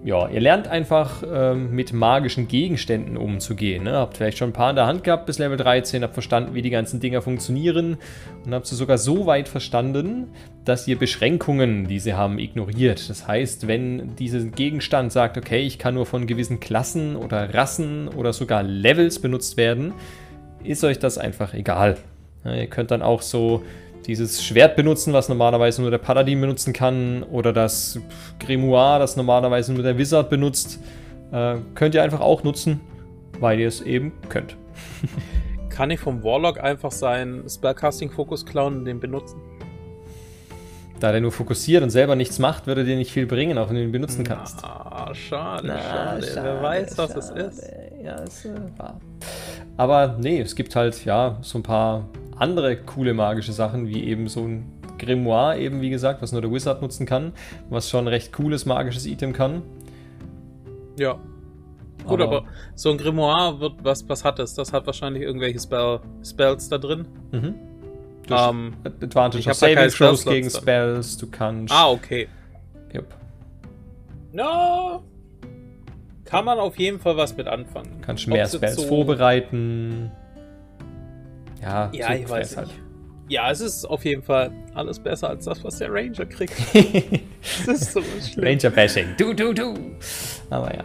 ja, 0.07 0.29
ihr 0.29 0.41
lernt 0.41 0.69
einfach 0.69 1.25
ähm, 1.29 1.73
mit 1.73 1.93
magischen 1.93 2.47
Gegenständen 2.47 3.17
umzugehen. 3.17 3.83
Ne? 3.83 3.95
Habt 3.95 4.17
vielleicht 4.17 4.39
schon 4.39 4.51
ein 4.51 4.53
paar 4.53 4.71
in 4.71 4.77
der 4.77 4.87
Hand 4.87 5.03
gehabt 5.03 5.27
bis 5.27 5.41
Level 5.41 5.57
13, 5.57 6.05
habt 6.05 6.15
verstanden, 6.15 6.55
wie 6.55 6.63
die 6.63 6.71
ganzen 6.71 7.01
Dinger 7.01 7.23
funktionieren 7.23 7.97
und 8.45 8.55
habt 8.55 8.69
sie 8.69 8.77
sogar 8.77 8.99
so 8.99 9.27
weit 9.27 9.49
verstanden, 9.49 10.29
dass 10.65 10.87
ihr 10.87 10.97
Beschränkungen, 10.97 11.89
die 11.89 11.99
sie 11.99 12.15
haben, 12.15 12.39
ignoriert. 12.39 13.11
Das 13.11 13.27
heißt, 13.27 13.67
wenn 13.67 14.15
dieser 14.15 14.45
Gegenstand 14.45 15.11
sagt, 15.11 15.39
okay, 15.39 15.63
ich 15.63 15.77
kann 15.77 15.95
nur 15.95 16.07
von 16.07 16.29
gewissen 16.29 16.61
Klassen 16.61 17.17
oder 17.17 17.53
Rassen 17.53 18.07
oder 18.07 18.33
sogar 18.33 18.63
Levels 18.63 19.19
benutzt 19.19 19.57
werden, 19.57 19.93
ist 20.63 20.85
euch 20.85 21.01
das 21.01 21.19
einfach 21.19 21.53
egal. 21.53 21.97
Ja, 22.45 22.55
ihr 22.55 22.69
könnt 22.69 22.93
dann 22.93 23.03
auch 23.03 23.23
so 23.23 23.65
dieses 24.07 24.45
Schwert 24.45 24.77
benutzen, 24.77 25.13
was 25.13 25.29
normalerweise 25.29 25.83
nur 25.83 25.91
der 25.91 25.99
Paladin 25.99 26.41
benutzen 26.41 26.73
kann, 26.73 27.23
oder 27.25 27.53
das 27.53 28.01
Grimoire, 28.39 28.99
das 28.99 29.17
normalerweise 29.17 29.73
nur 29.73 29.83
der 29.83 29.99
Wizard 29.99 30.31
benutzt, 30.31 30.79
äh, 31.33 31.57
könnt 31.75 31.95
ihr 31.95 32.03
einfach 32.03 32.21
auch 32.21 32.45
nutzen, 32.45 32.81
weil 33.41 33.59
ihr 33.61 33.69
es 33.69 33.81
eben 33.81 34.13
könnt. 34.29 34.57
kann 35.69 35.91
ich 35.91 36.01
vom 36.01 36.23
Warlock 36.23 36.59
einfach 36.59 36.93
seinen 36.93 37.49
Spellcasting-Fokus 37.49 38.47
klauen 38.47 38.79
und 38.79 38.85
den 38.85 39.01
benutzen? 39.01 39.41
Da 41.01 41.13
der 41.13 41.21
nur 41.21 41.33
fokussiert 41.33 41.83
und 41.83 41.91
selber 41.91 42.17
nichts 42.17 42.39
macht, 42.39 42.67
würde 42.67 42.85
dir 42.85 42.97
nicht 42.97 43.13
viel 43.13 43.27
bringen, 43.27 43.59
auch 43.59 43.69
wenn 43.69 43.77
du 43.77 43.83
ihn 43.83 43.93
benutzen 43.93 44.25
kannst. 44.25 44.65
Ah, 44.65 45.11
schade, 45.13 45.69
schade, 45.69 46.27
schade, 46.27 46.43
Wer 46.43 46.63
weiß, 46.63 46.97
was 46.97 47.17
es 47.17 47.31
ist. 47.31 47.63
Ja, 48.03 48.23
es 48.23 48.47
äh, 48.47 48.55
war. 48.79 48.99
Aber 49.77 50.17
nee, 50.19 50.41
es 50.41 50.57
gibt 50.57 50.75
halt, 50.75 51.05
ja, 51.05 51.37
so 51.43 51.59
ein 51.59 51.63
paar 51.63 52.09
andere 52.37 52.77
coole 52.77 53.15
magische 53.15 53.53
Sachen, 53.53 53.89
wie 53.89 54.05
eben 54.05 54.29
so 54.29 54.43
ein 54.43 54.73
Grimoire, 54.99 55.59
eben 55.59 55.81
wie 55.81 55.91
gesagt, 55.91 56.23
was 56.23 56.33
nur 56.33 56.41
der 56.41 56.53
Wizard 56.53 56.83
nutzen 56.83 57.07
kann, 57.07 57.33
was 57.71 57.91
schon 57.91 58.05
ein 58.05 58.09
recht 58.09 58.33
cooles 58.33 58.67
magisches 58.67 59.07
Item 59.07 59.33
kann. 59.33 59.63
Ja. 60.99 61.19
Gut, 62.05 62.21
aber, 62.21 62.39
aber 62.39 62.47
so 62.75 62.91
ein 62.91 62.99
Grimoire 62.99 63.59
wird, 63.61 63.73
was, 63.83 64.09
was 64.09 64.25
hat 64.25 64.39
das? 64.39 64.55
Das 64.55 64.73
hat 64.73 64.87
wahrscheinlich 64.87 65.23
irgendwelche 65.23 65.59
Spell, 65.59 66.01
Spells 66.25 66.69
da 66.69 66.79
drin. 66.79 67.07
Mhm. 67.33 67.55
Um, 68.29 68.37
ähm, 68.37 68.77
Advantage 69.03 69.49
of 69.49 69.57
Saving 69.57 69.89
Throws 69.89 70.25
gegen 70.25 70.51
Spells, 70.51 71.17
du 71.17 71.29
kannst. 71.29 71.73
Ah, 71.73 71.91
okay. 71.91 72.29
Yep. 72.93 73.07
No! 74.33 75.05
Kann 76.25 76.45
man 76.45 76.59
auf 76.59 76.77
jeden 76.77 76.99
Fall 76.99 77.17
was 77.17 77.37
mit 77.37 77.47
anfangen. 77.47 78.01
Kannst 78.03 78.27
mehr 78.27 78.49
Spells 78.49 78.77
so 78.77 78.83
vorbereiten. 78.83 80.11
Ja, 81.63 81.91
ja 81.93 82.15
ich 82.15 82.29
weiß 82.29 82.57
halt. 82.57 82.71
Ja, 83.29 83.51
es 83.51 83.61
ist 83.61 83.85
auf 83.85 84.05
jeden 84.05 84.23
Fall 84.23 84.53
alles 84.75 85.01
besser 85.01 85.31
als 85.31 85.47
das, 85.47 85.65
was 85.65 85.79
der 85.79 85.93
Ranger 85.93 86.27
kriegt. 86.27 86.55
das 87.67 87.83
ist 87.83 87.93
so 87.93 88.01
schlimm. 88.01 88.47
Ranger-Bashing. 88.47 89.17
Du, 89.19 89.33
du, 89.33 89.53
du. 89.53 89.75
Aber 90.49 90.73
ja. 90.73 90.85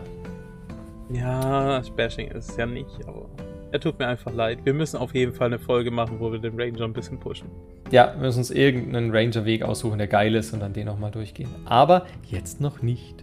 Ja, 1.13 1.81
Bashing 1.95 2.29
ist 2.31 2.51
es 2.51 2.57
ja 2.57 2.65
nicht, 2.65 3.05
aber 3.05 3.29
er 3.71 3.79
tut 3.79 3.99
mir 3.99 4.07
einfach 4.07 4.33
leid. 4.33 4.59
Wir 4.63 4.73
müssen 4.73 4.97
auf 4.97 5.13
jeden 5.13 5.33
Fall 5.33 5.47
eine 5.47 5.59
Folge 5.59 5.91
machen, 5.91 6.19
wo 6.19 6.31
wir 6.31 6.39
den 6.39 6.59
Ranger 6.59 6.85
ein 6.85 6.93
bisschen 6.93 7.19
pushen. 7.19 7.47
Ja, 7.91 8.13
wir 8.15 8.21
müssen 8.21 8.39
uns 8.39 8.49
irgendeinen 8.51 9.11
Ranger-Weg 9.15 9.63
aussuchen, 9.63 9.97
der 9.97 10.07
geil 10.07 10.33
ist 10.33 10.53
und 10.53 10.61
dann 10.61 10.73
den 10.73 10.87
nochmal 10.87 11.11
durchgehen. 11.11 11.49
Aber 11.65 12.07
jetzt 12.27 12.59
noch 12.59 12.81
nicht. 12.81 13.21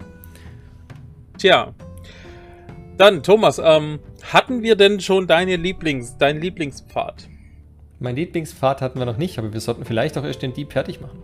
Tja. 1.38 1.74
Dann, 2.96 3.22
Thomas, 3.22 3.60
ähm, 3.62 4.00
hatten 4.22 4.62
wir 4.62 4.76
denn 4.76 5.00
schon 5.00 5.26
deine 5.26 5.56
Lieblings, 5.56 6.18
deinen 6.18 6.40
Lieblingspfad? 6.40 7.28
Mein 8.00 8.14
Lieblingspfad 8.14 8.80
hatten 8.80 8.98
wir 8.98 9.06
noch 9.06 9.16
nicht, 9.16 9.38
aber 9.38 9.52
wir 9.52 9.60
sollten 9.60 9.84
vielleicht 9.84 10.16
auch 10.18 10.24
erst 10.24 10.42
den 10.42 10.52
Dieb 10.52 10.72
fertig 10.72 11.00
machen. 11.00 11.20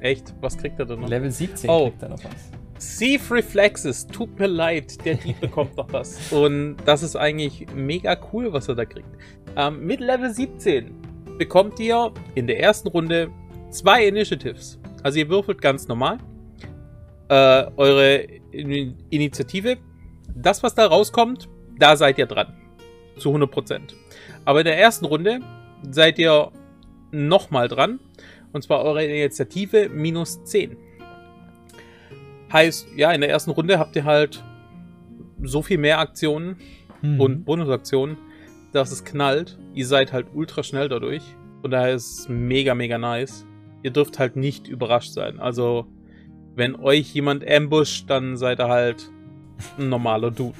Echt? 0.00 0.34
Was 0.40 0.58
kriegt 0.58 0.78
er 0.78 0.86
denn 0.86 1.00
noch? 1.00 1.08
Level 1.08 1.30
17 1.30 1.70
oh. 1.70 1.84
kriegt 1.84 2.02
er 2.02 2.08
noch 2.08 2.24
was. 2.24 2.98
Thief 2.98 3.30
Reflexes, 3.30 4.06
tut 4.06 4.38
mir 4.38 4.48
leid, 4.48 5.04
der 5.04 5.14
Dieb 5.14 5.40
bekommt 5.40 5.76
noch 5.76 5.92
was. 5.92 6.32
Und 6.32 6.76
das 6.84 7.02
ist 7.02 7.16
eigentlich 7.16 7.66
mega 7.74 8.18
cool, 8.32 8.52
was 8.52 8.68
er 8.68 8.74
da 8.74 8.84
kriegt. 8.84 9.08
Ähm, 9.56 9.86
mit 9.86 10.00
Level 10.00 10.32
17 10.32 10.92
bekommt 11.38 11.78
ihr 11.80 12.12
in 12.34 12.46
der 12.46 12.60
ersten 12.60 12.88
Runde 12.88 13.30
zwei 13.70 14.06
Initiatives. 14.06 14.78
Also 15.02 15.18
ihr 15.18 15.28
würfelt 15.28 15.60
ganz 15.62 15.88
normal. 15.88 16.18
Äh, 17.28 17.66
eure 17.76 18.26
Initiative. 19.10 19.78
Das, 20.34 20.62
was 20.62 20.74
da 20.74 20.86
rauskommt, 20.86 21.48
da 21.78 21.96
seid 21.96 22.18
ihr 22.18 22.26
dran. 22.26 22.54
Zu 23.18 23.30
100%. 23.34 23.94
Aber 24.46 24.60
in 24.60 24.64
der 24.64 24.78
ersten 24.78 25.04
Runde 25.04 25.40
seid 25.90 26.18
ihr 26.18 26.50
nochmal 27.10 27.68
dran. 27.68 28.00
Und 28.52 28.62
zwar 28.62 28.82
eure 28.82 29.04
Initiative 29.04 29.90
minus 29.90 30.42
10. 30.44 30.76
Heißt, 32.52 32.86
ja, 32.96 33.12
in 33.12 33.20
der 33.20 33.28
ersten 33.28 33.50
Runde 33.50 33.78
habt 33.78 33.96
ihr 33.96 34.04
halt 34.04 34.42
so 35.42 35.62
viel 35.62 35.78
mehr 35.78 35.98
Aktionen 35.98 36.56
mhm. 37.02 37.20
und 37.20 37.44
Bonusaktionen, 37.44 38.16
dass 38.72 38.92
es 38.92 39.04
knallt. 39.04 39.58
Ihr 39.74 39.86
seid 39.86 40.12
halt 40.12 40.28
ultra 40.32 40.62
schnell 40.62 40.88
dadurch. 40.88 41.22
Und 41.62 41.72
daher 41.72 41.94
ist 41.94 42.20
es 42.20 42.28
mega, 42.28 42.74
mega 42.74 42.98
nice. 42.98 43.44
Ihr 43.82 43.90
dürft 43.90 44.18
halt 44.18 44.36
nicht 44.36 44.68
überrascht 44.68 45.12
sein. 45.12 45.40
Also, 45.40 45.86
wenn 46.54 46.76
euch 46.76 47.12
jemand 47.12 47.46
ambusht, 47.50 48.08
dann 48.08 48.36
seid 48.36 48.60
ihr 48.60 48.68
halt 48.68 49.10
ein 49.76 49.88
normaler 49.88 50.30
Dude. 50.30 50.56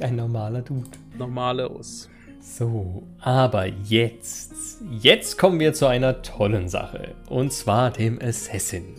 Ein 0.00 0.16
normaler 0.16 0.62
Dude. 0.62 0.88
Normales. 1.18 2.08
So, 2.48 3.02
aber 3.20 3.66
jetzt, 3.66 4.78
jetzt 5.00 5.36
kommen 5.36 5.58
wir 5.58 5.74
zu 5.74 5.86
einer 5.86 6.22
tollen 6.22 6.68
Sache. 6.68 7.14
Und 7.28 7.52
zwar 7.52 7.90
dem 7.90 8.18
Assassin. 8.22 8.94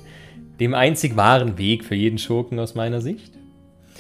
Dem 0.60 0.74
einzig 0.74 1.16
wahren 1.16 1.58
Weg 1.58 1.86
für 1.86 1.96
jeden 1.96 2.18
Schurken 2.18 2.60
aus 2.60 2.76
meiner 2.76 3.00
Sicht. 3.00 3.34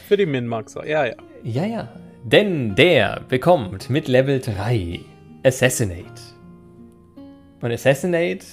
Für 0.07 0.17
die 0.17 0.25
Min-Maxer, 0.25 0.85
ja, 0.85 1.05
ja. 1.05 1.15
Ja, 1.43 1.65
ja. 1.65 1.89
Denn 2.23 2.75
der 2.75 3.21
bekommt 3.29 3.89
mit 3.89 4.09
Level 4.09 4.41
3 4.41 4.99
Assassinate. 5.43 6.21
Und 7.61 7.71
Assassinate 7.71 8.45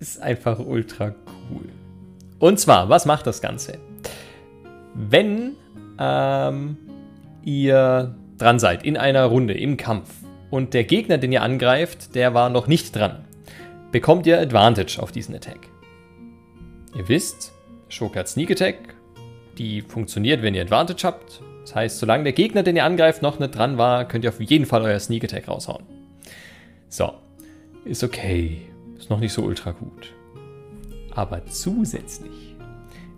ist 0.00 0.20
einfach 0.20 0.58
ultra 0.58 1.14
cool. 1.52 1.68
Und 2.38 2.58
zwar, 2.58 2.88
was 2.88 3.04
macht 3.04 3.26
das 3.26 3.42
Ganze? 3.42 3.78
Wenn 4.94 5.52
ähm, 5.98 6.78
ihr 7.44 8.16
dran 8.44 8.58
seid 8.58 8.84
in 8.84 8.98
einer 8.98 9.24
Runde 9.24 9.54
im 9.54 9.78
Kampf 9.78 10.10
und 10.50 10.74
der 10.74 10.84
Gegner, 10.84 11.16
den 11.16 11.32
ihr 11.32 11.40
angreift, 11.40 12.14
der 12.14 12.34
war 12.34 12.50
noch 12.50 12.66
nicht 12.66 12.94
dran, 12.94 13.24
bekommt 13.90 14.26
ihr 14.26 14.38
Advantage 14.38 14.98
auf 15.00 15.12
diesen 15.12 15.34
Attack. 15.34 15.70
Ihr 16.94 17.08
wisst, 17.08 17.52
Schurke 17.88 18.18
hat 18.18 18.28
Sneak 18.28 18.50
Attack, 18.50 18.96
die 19.56 19.80
funktioniert, 19.80 20.42
wenn 20.42 20.54
ihr 20.54 20.60
Advantage 20.60 21.06
habt. 21.06 21.40
Das 21.62 21.74
heißt, 21.74 21.98
solange 21.98 22.24
der 22.24 22.34
Gegner, 22.34 22.62
den 22.62 22.76
ihr 22.76 22.84
angreift, 22.84 23.22
noch 23.22 23.38
nicht 23.38 23.56
dran 23.56 23.78
war, 23.78 24.06
könnt 24.06 24.24
ihr 24.24 24.30
auf 24.30 24.42
jeden 24.42 24.66
Fall 24.66 24.82
euer 24.82 25.00
Sneak 25.00 25.24
Attack 25.24 25.48
raushauen. 25.48 25.84
So, 26.90 27.14
ist 27.86 28.04
okay, 28.04 28.60
ist 28.98 29.08
noch 29.08 29.20
nicht 29.20 29.32
so 29.32 29.40
ultra 29.40 29.70
gut. 29.70 30.12
Aber 31.14 31.46
zusätzlich, 31.46 32.43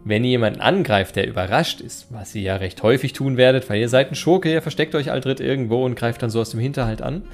wenn 0.07 0.23
ihr 0.23 0.31
jemanden 0.31 0.61
angreift, 0.61 1.16
der 1.16 1.27
überrascht 1.27 1.81
ist, 1.81 2.07
was 2.12 2.33
ihr 2.37 2.42
ja 2.42 2.57
recht 2.57 2.81
häufig 2.85 3.12
tun 3.12 3.37
werdet, 3.37 3.69
weil 3.69 3.81
ihr 3.81 3.88
seid 3.88 4.12
ein 4.12 4.14
Schurke, 4.14 4.53
ihr 4.53 4.62
versteckt 4.62 4.95
euch 4.95 5.11
aldrit 5.11 5.40
irgendwo 5.40 5.85
und 5.85 5.97
greift 5.97 6.23
dann 6.23 6.31
so 6.31 6.40
aus 6.40 6.51
dem 6.51 6.61
Hinterhalt 6.61 7.03
an, 7.03 7.25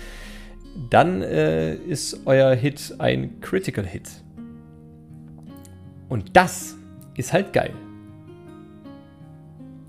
dann 0.88 1.20
äh, 1.20 1.74
ist 1.74 2.22
euer 2.24 2.54
Hit 2.54 2.94
ein 2.98 3.42
Critical 3.42 3.84
Hit. 3.84 4.08
Und 6.08 6.34
das 6.34 6.78
ist 7.14 7.34
halt 7.34 7.52
geil. 7.52 7.72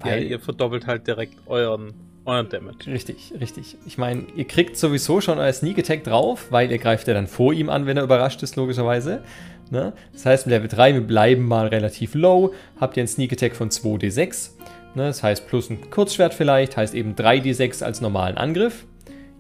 Ja, 0.06 0.18
ihr 0.18 0.42
verdoppelt 0.42 0.86
halt 0.86 1.08
direkt 1.08 1.36
euren, 1.46 1.94
euren 2.26 2.50
Damage. 2.50 2.88
Richtig, 2.88 3.34
richtig. 3.40 3.78
Ich 3.86 3.98
meine, 3.98 4.24
ihr 4.36 4.46
kriegt 4.46 4.78
sowieso 4.78 5.22
schon 5.22 5.40
euer 5.40 5.52
Sneak 5.54 5.80
Attack 5.80 6.04
drauf, 6.04 6.48
weil 6.52 6.72
ihr 6.72 6.78
greift 6.78 7.08
ja 7.08 7.14
dann 7.14 7.28
vor 7.28 7.54
ihm 7.54 7.70
an, 7.70 7.86
wenn 7.86 7.98
er 7.98 8.04
überrascht 8.04 8.42
ist, 8.44 8.56
logischerweise. 8.56 9.24
Ne? 9.72 9.94
Das 10.14 10.26
heißt, 10.26 10.46
mit 10.46 10.56
Level 10.56 10.70
3, 10.70 10.94
wir 10.94 11.02
bleiben 11.02 11.46
mal 11.48 11.68
relativ 11.68 12.16
low, 12.16 12.54
habt 12.80 12.98
ihr 12.98 13.02
einen 13.02 13.08
Sneak 13.08 13.34
Attack 13.34 13.56
von 13.56 13.70
2d6. 13.70 14.52
Ne? 14.96 15.08
Das 15.08 15.24
heißt, 15.24 15.48
plus 15.48 15.70
ein 15.70 15.90
Kurzschwert 15.90 16.34
vielleicht, 16.34 16.78
heißt 16.78 16.94
eben 16.94 17.16
3d6 17.16 17.84
als 17.84 18.00
normalen 18.00 18.38
Angriff. 18.38 18.86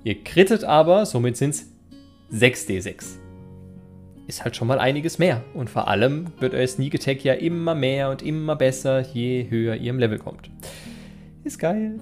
Ihr 0.03 0.23
krittet 0.23 0.63
aber, 0.63 1.05
somit 1.05 1.37
sind 1.37 1.51
es 1.51 1.71
6d6. 2.33 3.19
Ist 4.25 4.43
halt 4.43 4.55
schon 4.55 4.67
mal 4.67 4.79
einiges 4.79 5.19
mehr. 5.19 5.43
Und 5.53 5.69
vor 5.69 5.87
allem 5.87 6.27
wird 6.39 6.53
euer 6.53 6.67
Sneak 6.67 6.95
Attack 6.95 7.23
ja 7.23 7.33
immer 7.33 7.75
mehr 7.75 8.09
und 8.09 8.21
immer 8.21 8.55
besser, 8.55 9.01
je 9.01 9.49
höher 9.49 9.75
ihr 9.75 9.89
im 9.89 9.99
Level 9.99 10.17
kommt. 10.17 10.49
Ist 11.43 11.59
geil. 11.59 11.99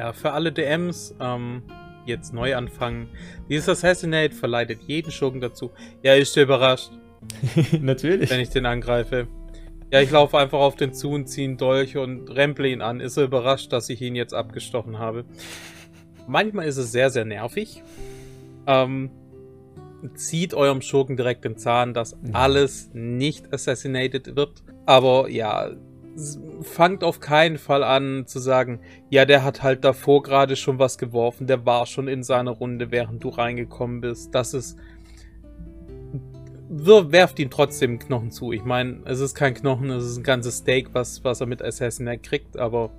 Ja, 0.00 0.14
für 0.14 0.32
alle 0.32 0.50
DMs, 0.50 1.14
ähm, 1.20 1.62
jetzt 2.06 2.32
neu 2.32 2.56
anfangen. 2.56 3.10
Dieses 3.50 3.68
Assassinate 3.68 4.34
verleitet 4.34 4.80
jeden 4.86 5.10
Schurken 5.10 5.42
dazu. 5.42 5.72
Ja, 6.02 6.14
ist 6.14 6.34
dir 6.34 6.44
überrascht. 6.44 6.90
Natürlich. 7.82 8.30
Wenn 8.30 8.40
ich 8.40 8.48
den 8.48 8.64
angreife. 8.64 9.28
Ja, 9.92 10.00
ich 10.00 10.10
laufe 10.10 10.38
einfach 10.38 10.58
auf 10.58 10.76
den 10.76 10.94
zu 10.94 11.10
und 11.10 11.26
ziehe 11.26 11.46
einen 11.46 11.58
Dolch 11.58 11.98
und 11.98 12.30
remple 12.30 12.68
ihn 12.68 12.80
an. 12.80 13.00
Ist 13.00 13.18
er 13.18 13.24
überrascht, 13.24 13.74
dass 13.74 13.90
ich 13.90 14.00
ihn 14.00 14.14
jetzt 14.14 14.32
abgestochen 14.32 14.98
habe. 14.98 15.26
Manchmal 16.26 16.66
ist 16.66 16.78
es 16.78 16.92
sehr, 16.92 17.10
sehr 17.10 17.26
nervig. 17.26 17.82
Ähm, 18.66 19.10
zieht 20.14 20.54
eurem 20.54 20.80
Schurken 20.80 21.18
direkt 21.18 21.44
den 21.44 21.58
Zahn, 21.58 21.92
dass 21.92 22.16
alles 22.32 22.88
nicht 22.94 23.52
assassinated 23.52 24.34
wird. 24.34 24.62
Aber 24.86 25.28
ja, 25.28 25.72
fangt 26.62 27.04
auf 27.04 27.20
keinen 27.20 27.58
Fall 27.58 27.82
an 27.82 28.26
zu 28.26 28.38
sagen, 28.38 28.80
ja, 29.08 29.24
der 29.24 29.44
hat 29.44 29.62
halt 29.62 29.84
davor 29.84 30.22
gerade 30.22 30.56
schon 30.56 30.78
was 30.78 30.98
geworfen, 30.98 31.46
der 31.46 31.64
war 31.66 31.86
schon 31.86 32.08
in 32.08 32.22
seiner 32.22 32.52
Runde, 32.52 32.90
während 32.90 33.22
du 33.22 33.28
reingekommen 33.28 34.00
bist. 34.00 34.34
Das 34.34 34.54
ist. 34.54 34.78
Werft 36.72 37.38
ihm 37.40 37.50
trotzdem 37.50 37.98
Knochen 37.98 38.30
zu. 38.30 38.52
Ich 38.52 38.64
meine, 38.64 39.00
es 39.04 39.18
ist 39.18 39.34
kein 39.34 39.54
Knochen, 39.54 39.90
es 39.90 40.04
ist 40.04 40.18
ein 40.18 40.22
ganzes 40.22 40.58
Steak, 40.58 40.90
was, 40.92 41.24
was 41.24 41.40
er 41.40 41.46
mit 41.46 41.62
Assassinate 41.62 42.20
kriegt, 42.20 42.56
aber. 42.56 42.90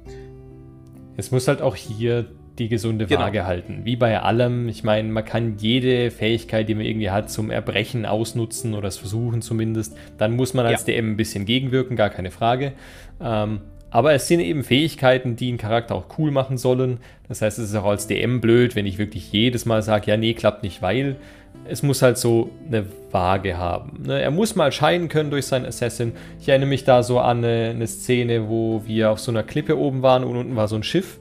Es 1.16 1.32
muss 1.32 1.48
halt 1.48 1.62
auch 1.62 1.76
hier 1.76 2.32
die 2.62 2.70
gesunde 2.70 3.08
genau. 3.08 3.22
Waage 3.22 3.46
halten. 3.46 3.82
Wie 3.84 3.96
bei 3.96 4.20
allem, 4.22 4.70
ich 4.70 4.84
meine, 4.84 5.10
man 5.10 5.26
kann 5.26 5.56
jede 5.58 6.12
Fähigkeit, 6.12 6.70
die 6.70 6.76
man 6.76 6.86
irgendwie 6.86 7.10
hat, 7.10 7.32
zum 7.32 7.50
Erbrechen 7.50 8.06
ausnutzen 8.06 8.76
oder 8.76 8.88
es 8.88 8.98
versuchen 8.98 9.42
zumindest. 9.42 9.98
Dann 10.18 10.36
muss 10.36 10.54
man 10.54 10.66
als 10.66 10.86
ja. 10.86 10.94
DM 10.94 11.12
ein 11.12 11.18
bisschen 11.18 11.46
gegenwirken, 11.46 11.96
gar 11.96 12.12
keine 12.12 12.30
Frage. 12.30 12.74
Ähm, 13.20 13.62
aber 13.90 14.14
es 14.14 14.28
sind 14.28 14.40
eben 14.40 14.64
Fähigkeiten, 14.64 15.36
die 15.36 15.50
einen 15.50 15.58
Charakter 15.58 15.96
auch 15.96 16.06
cool 16.18 16.32
machen 16.32 16.58
sollen. 16.58 17.00
Das 17.28 17.42
heißt, 17.42 17.58
es 17.60 17.70
ist 17.70 17.76
auch 17.76 17.86
als 17.86 18.08
DM 18.08 18.40
blöd, 18.40 18.76
wenn 18.76 18.86
ich 18.86 18.98
wirklich 18.98 19.32
jedes 19.32 19.66
Mal 19.66 19.82
sage, 19.82 20.12
ja, 20.12 20.18
nee, 20.18 20.34
klappt 20.34 20.64
nicht, 20.64 20.82
weil 20.82 21.18
es 21.68 21.84
muss 21.84 22.02
halt 22.02 22.18
so 22.18 22.52
eine 22.68 22.86
Waage 23.12 23.58
haben. 23.58 24.04
Ne? 24.06 24.22
Er 24.22 24.32
muss 24.32 24.56
mal 24.56 24.72
scheinen 24.72 25.10
können 25.10 25.32
durch 25.32 25.48
seinen 25.48 25.66
Assassin. 25.66 26.14
Ich 26.40 26.48
erinnere 26.48 26.70
mich 26.70 26.84
da 26.84 27.02
so 27.02 27.20
an 27.20 27.40
eine, 27.40 27.72
eine 27.72 27.88
Szene, 27.88 28.48
wo 28.50 28.84
wir 28.86 29.12
auf 29.12 29.20
so 29.20 29.32
einer 29.32 29.44
Klippe 29.44 29.78
oben 29.78 30.02
waren 30.04 30.24
und 30.24 30.38
unten 30.38 30.56
war 30.56 30.68
so 30.68 30.76
ein 30.76 30.84
Schiff 30.84 31.20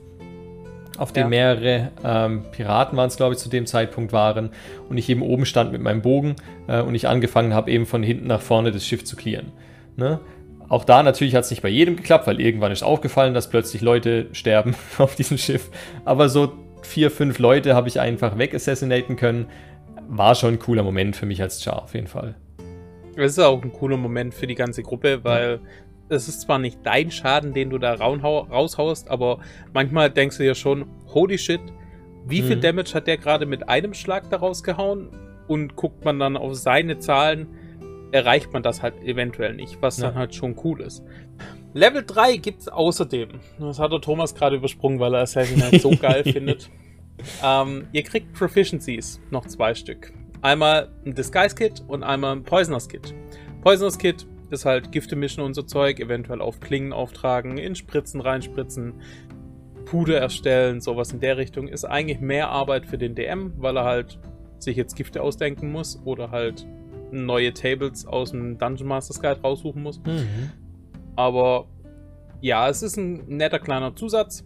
auf 1.01 1.11
dem 1.11 1.23
ja. 1.23 1.29
mehrere 1.29 1.91
ähm, 2.03 2.43
Piraten 2.51 2.95
waren 2.95 3.07
es, 3.07 3.17
glaube 3.17 3.33
ich, 3.33 3.39
zu 3.39 3.49
dem 3.49 3.65
Zeitpunkt 3.65 4.13
waren 4.13 4.51
und 4.87 4.99
ich 4.99 5.09
eben 5.09 5.23
oben 5.23 5.47
stand 5.47 5.71
mit 5.71 5.81
meinem 5.81 6.03
Bogen 6.03 6.35
äh, 6.67 6.79
und 6.79 6.93
ich 6.93 7.07
angefangen 7.07 7.55
habe, 7.55 7.71
eben 7.71 7.87
von 7.87 8.03
hinten 8.03 8.27
nach 8.27 8.39
vorne 8.39 8.71
das 8.71 8.85
Schiff 8.85 9.03
zu 9.03 9.15
clearen. 9.15 9.51
Ne? 9.97 10.19
Auch 10.69 10.85
da 10.85 11.01
natürlich 11.01 11.33
hat 11.33 11.43
es 11.43 11.49
nicht 11.49 11.63
bei 11.63 11.69
jedem 11.69 11.95
geklappt, 11.95 12.27
weil 12.27 12.39
irgendwann 12.39 12.71
ist 12.71 12.83
aufgefallen, 12.83 13.33
dass 13.33 13.49
plötzlich 13.49 13.81
Leute 13.81 14.27
sterben 14.33 14.75
auf 14.99 15.15
diesem 15.15 15.39
Schiff. 15.39 15.71
Aber 16.05 16.29
so 16.29 16.53
vier, 16.83 17.09
fünf 17.09 17.39
Leute 17.39 17.73
habe 17.73 17.87
ich 17.87 17.99
einfach 17.99 18.37
wegassassinaten 18.37 19.15
können. 19.15 19.47
War 20.07 20.35
schon 20.35 20.53
ein 20.53 20.59
cooler 20.59 20.83
Moment 20.83 21.15
für 21.15 21.25
mich 21.25 21.41
als 21.41 21.63
Char, 21.63 21.81
auf 21.81 21.95
jeden 21.95 22.07
Fall. 22.07 22.35
Es 23.15 23.31
ist 23.31 23.39
auch 23.39 23.63
ein 23.63 23.73
cooler 23.73 23.97
Moment 23.97 24.35
für 24.35 24.45
die 24.45 24.55
ganze 24.55 24.83
Gruppe, 24.83 25.23
weil 25.23 25.61
es 26.09 26.27
ist 26.27 26.41
zwar 26.41 26.59
nicht 26.59 26.79
dein 26.83 27.11
Schaden, 27.11 27.53
den 27.53 27.69
du 27.69 27.77
da 27.77 27.93
raushaust, 27.93 29.09
aber 29.09 29.39
manchmal 29.73 30.09
denkst 30.09 30.37
du 30.37 30.43
dir 30.43 30.55
schon, 30.55 30.85
holy 31.07 31.37
shit, 31.37 31.61
wie 32.25 32.41
viel 32.41 32.57
mhm. 32.57 32.61
Damage 32.61 32.93
hat 32.93 33.07
der 33.07 33.17
gerade 33.17 33.45
mit 33.45 33.69
einem 33.69 33.93
Schlag 33.93 34.29
da 34.29 34.37
rausgehauen? 34.37 35.09
Und 35.47 35.75
guckt 35.75 36.05
man 36.05 36.17
dann 36.19 36.37
auf 36.37 36.55
seine 36.55 36.99
Zahlen, 36.99 37.47
erreicht 38.11 38.53
man 38.53 38.63
das 38.63 38.81
halt 38.81 39.01
eventuell 39.03 39.53
nicht, 39.53 39.81
was 39.81 39.97
ja. 39.97 40.07
dann 40.07 40.15
halt 40.15 40.35
schon 40.35 40.55
cool 40.63 40.81
ist. 40.81 41.03
Level 41.73 42.03
3 42.05 42.37
gibt 42.37 42.61
es 42.61 42.67
außerdem. 42.67 43.29
Das 43.59 43.79
hat 43.79 43.91
der 43.91 44.01
Thomas 44.01 44.35
gerade 44.35 44.57
übersprungen, 44.57 44.99
weil 44.99 45.13
er 45.13 45.21
Assassin 45.21 45.61
halt 45.61 45.81
so 45.81 45.91
geil 45.91 46.23
findet. 46.31 46.69
Ähm, 47.43 47.87
ihr 47.91 48.03
kriegt 48.03 48.33
Proficiencies, 48.33 49.19
noch 49.29 49.45
zwei 49.45 49.73
Stück. 49.73 50.13
Einmal 50.41 50.89
ein 51.05 51.13
Disguise 51.13 51.55
Kit 51.55 51.83
und 51.87 52.03
einmal 52.03 52.35
ein 52.35 52.43
Poisoners 52.43 52.89
Kit. 52.89 53.13
Poisoners 53.61 53.97
Kit 53.97 54.25
ist 54.51 54.65
halt 54.65 54.91
Gifte 54.91 55.15
mischen 55.15 55.41
und 55.41 55.53
so 55.53 55.61
Zeug, 55.61 55.99
eventuell 55.99 56.41
auf 56.41 56.59
Klingen 56.59 56.93
auftragen, 56.93 57.57
in 57.57 57.75
Spritzen 57.75 58.21
reinspritzen, 58.21 58.93
Puder 59.85 60.19
erstellen, 60.19 60.81
sowas 60.81 61.11
in 61.11 61.19
der 61.19 61.37
Richtung. 61.37 61.67
Ist 61.67 61.85
eigentlich 61.85 62.19
mehr 62.19 62.49
Arbeit 62.49 62.85
für 62.85 62.97
den 62.97 63.15
DM, 63.15 63.53
weil 63.57 63.77
er 63.77 63.83
halt 63.83 64.19
sich 64.59 64.77
jetzt 64.77 64.95
Gifte 64.95 65.21
ausdenken 65.21 65.71
muss 65.71 66.01
oder 66.05 66.31
halt 66.31 66.65
neue 67.11 67.53
Tables 67.53 68.05
aus 68.05 68.31
dem 68.31 68.57
Dungeon 68.57 68.87
Master's 68.87 69.21
Guide 69.21 69.41
raussuchen 69.41 69.83
muss. 69.83 69.99
Mhm. 69.99 70.51
Aber 71.15 71.65
ja, 72.39 72.69
es 72.69 72.83
ist 72.83 72.97
ein 72.97 73.27
netter 73.27 73.59
kleiner 73.59 73.95
Zusatz. 73.95 74.45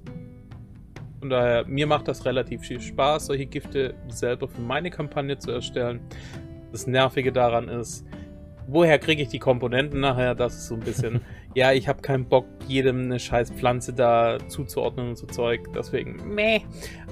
Von 1.19 1.29
daher, 1.29 1.65
mir 1.65 1.87
macht 1.87 2.07
das 2.07 2.25
relativ 2.25 2.61
viel 2.61 2.81
Spaß, 2.81 3.27
solche 3.27 3.45
Gifte 3.45 3.95
selber 4.07 4.47
für 4.47 4.61
meine 4.61 4.89
Kampagne 4.89 5.37
zu 5.37 5.51
erstellen. 5.51 6.01
Das 6.71 6.87
Nervige 6.87 7.31
daran 7.31 7.69
ist, 7.69 8.05
woher 8.67 8.99
kriege 8.99 9.21
ich 9.21 9.29
die 9.29 9.39
Komponenten 9.39 9.99
nachher? 9.99 10.35
Das 10.35 10.55
ist 10.55 10.67
so 10.67 10.75
ein 10.75 10.81
bisschen, 10.81 11.21
ja, 11.55 11.71
ich 11.71 11.87
habe 11.87 12.01
keinen 12.01 12.25
Bock, 12.25 12.45
jedem 12.67 13.03
eine 13.03 13.19
scheiß 13.19 13.51
Pflanze 13.51 13.93
da 13.93 14.37
zuzuordnen 14.47 15.09
und 15.09 15.17
so 15.17 15.27
Zeug. 15.27 15.61
Deswegen, 15.73 16.33
meh. 16.33 16.61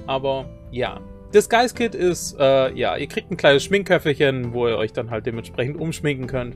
Aber 0.08 0.46
ja. 0.72 1.00
Disguise 1.34 1.74
Kit 1.74 1.96
ist, 1.96 2.38
äh, 2.39 2.72
ja, 2.74 2.96
ihr 2.96 3.08
kriegt 3.08 3.32
ein 3.32 3.38
kleines 3.38 3.63
Schminkköfferchen, 3.63 4.54
wo 4.54 4.68
ihr 4.68 4.78
euch 4.78 4.94
dann 4.94 5.10
halt 5.10 5.26
dementsprechend 5.26 5.80
umschminken 5.80 6.28
könnt. 6.28 6.56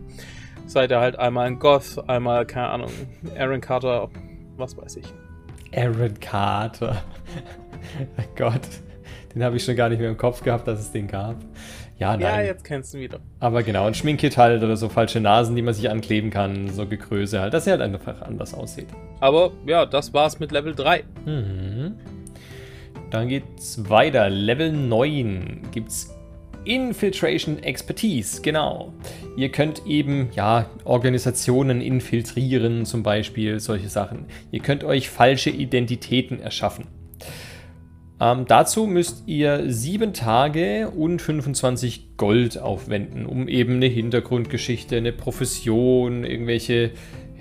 Seid 0.68 0.92
ihr 0.92 1.00
halt 1.00 1.18
einmal 1.18 1.48
ein 1.48 1.60
Goth, 1.60 2.08
einmal, 2.08 2.46
keine 2.46 2.68
Ahnung, 2.70 2.92
Aaron 3.38 3.62
Carter, 3.62 4.10
was 4.58 4.78
weiß 4.78 4.98
ich. 4.98 5.06
Aaron 5.76 6.20
Carter. 6.20 7.04
oh 8.18 8.24
Gott. 8.36 8.62
den 9.34 9.44
habe 9.44 9.58
ich 9.58 9.64
schon 9.64 9.76
gar 9.76 9.90
nicht 9.90 10.00
mehr 10.00 10.10
im 10.10 10.18
Kopf 10.18 10.44
gehabt, 10.44 10.68
dass 10.68 10.80
es 10.80 10.92
den 10.92 11.08
gab. 11.08 11.38
Ja, 12.00 12.16
nein. 12.16 12.22
Ja, 12.22 12.42
jetzt 12.42 12.64
kennst 12.64 12.94
du 12.94 12.98
ihn 12.98 13.04
wieder. 13.04 13.20
Aber 13.40 13.64
genau, 13.64 13.86
ein 13.86 13.94
Schminkkit 13.94 14.38
halt 14.38 14.62
oder 14.62 14.78
so 14.78 14.88
falsche 14.88 15.20
Nasen, 15.20 15.56
die 15.56 15.62
man 15.62 15.74
sich 15.74 15.90
ankleben 15.90 16.30
kann, 16.30 16.70
so 16.70 16.86
Gekröse 16.86 17.42
halt, 17.42 17.54
dass 17.54 17.66
er 17.66 17.80
halt 17.80 17.82
einfach 17.82 18.22
anders 18.22 18.54
aussieht. 18.54 18.88
Aber 19.20 19.52
ja, 19.66 19.86
das 19.86 20.14
war's 20.14 20.40
mit 20.40 20.52
Level 20.52 20.76
3. 20.76 21.04
Mhm. 21.26 21.96
Dann 23.10 23.28
geht's 23.28 23.90
weiter. 23.90 24.30
Level 24.30 24.72
9 24.72 25.62
gibt's 25.72 26.14
Infiltration 26.66 27.64
Expertise, 27.64 28.42
genau. 28.42 28.94
Ihr 29.38 29.50
könnt 29.50 29.88
eben, 29.88 30.30
ja, 30.34 30.70
Organisationen 30.84 31.80
infiltrieren, 31.80 32.86
zum 32.86 33.04
Beispiel, 33.04 33.60
solche 33.62 33.88
Sachen. 33.88 34.26
Ihr 34.52 34.60
könnt 34.60 34.84
euch 34.84 35.10
falsche 35.10 35.50
Identitäten 35.50 36.42
erschaffen. 36.42 36.86
Ähm, 38.19 38.45
dazu 38.47 38.88
müsst 38.88 39.23
ihr 39.27 39.71
sieben 39.71 40.13
Tage 40.13 40.89
und 40.89 41.21
25 41.21 42.17
Gold 42.17 42.58
aufwenden, 42.58 43.25
um 43.25 43.47
eben 43.47 43.75
eine 43.75 43.86
Hintergrundgeschichte, 43.86 44.97
eine 44.97 45.12
Profession, 45.12 46.23
irgendwelche, 46.23 46.91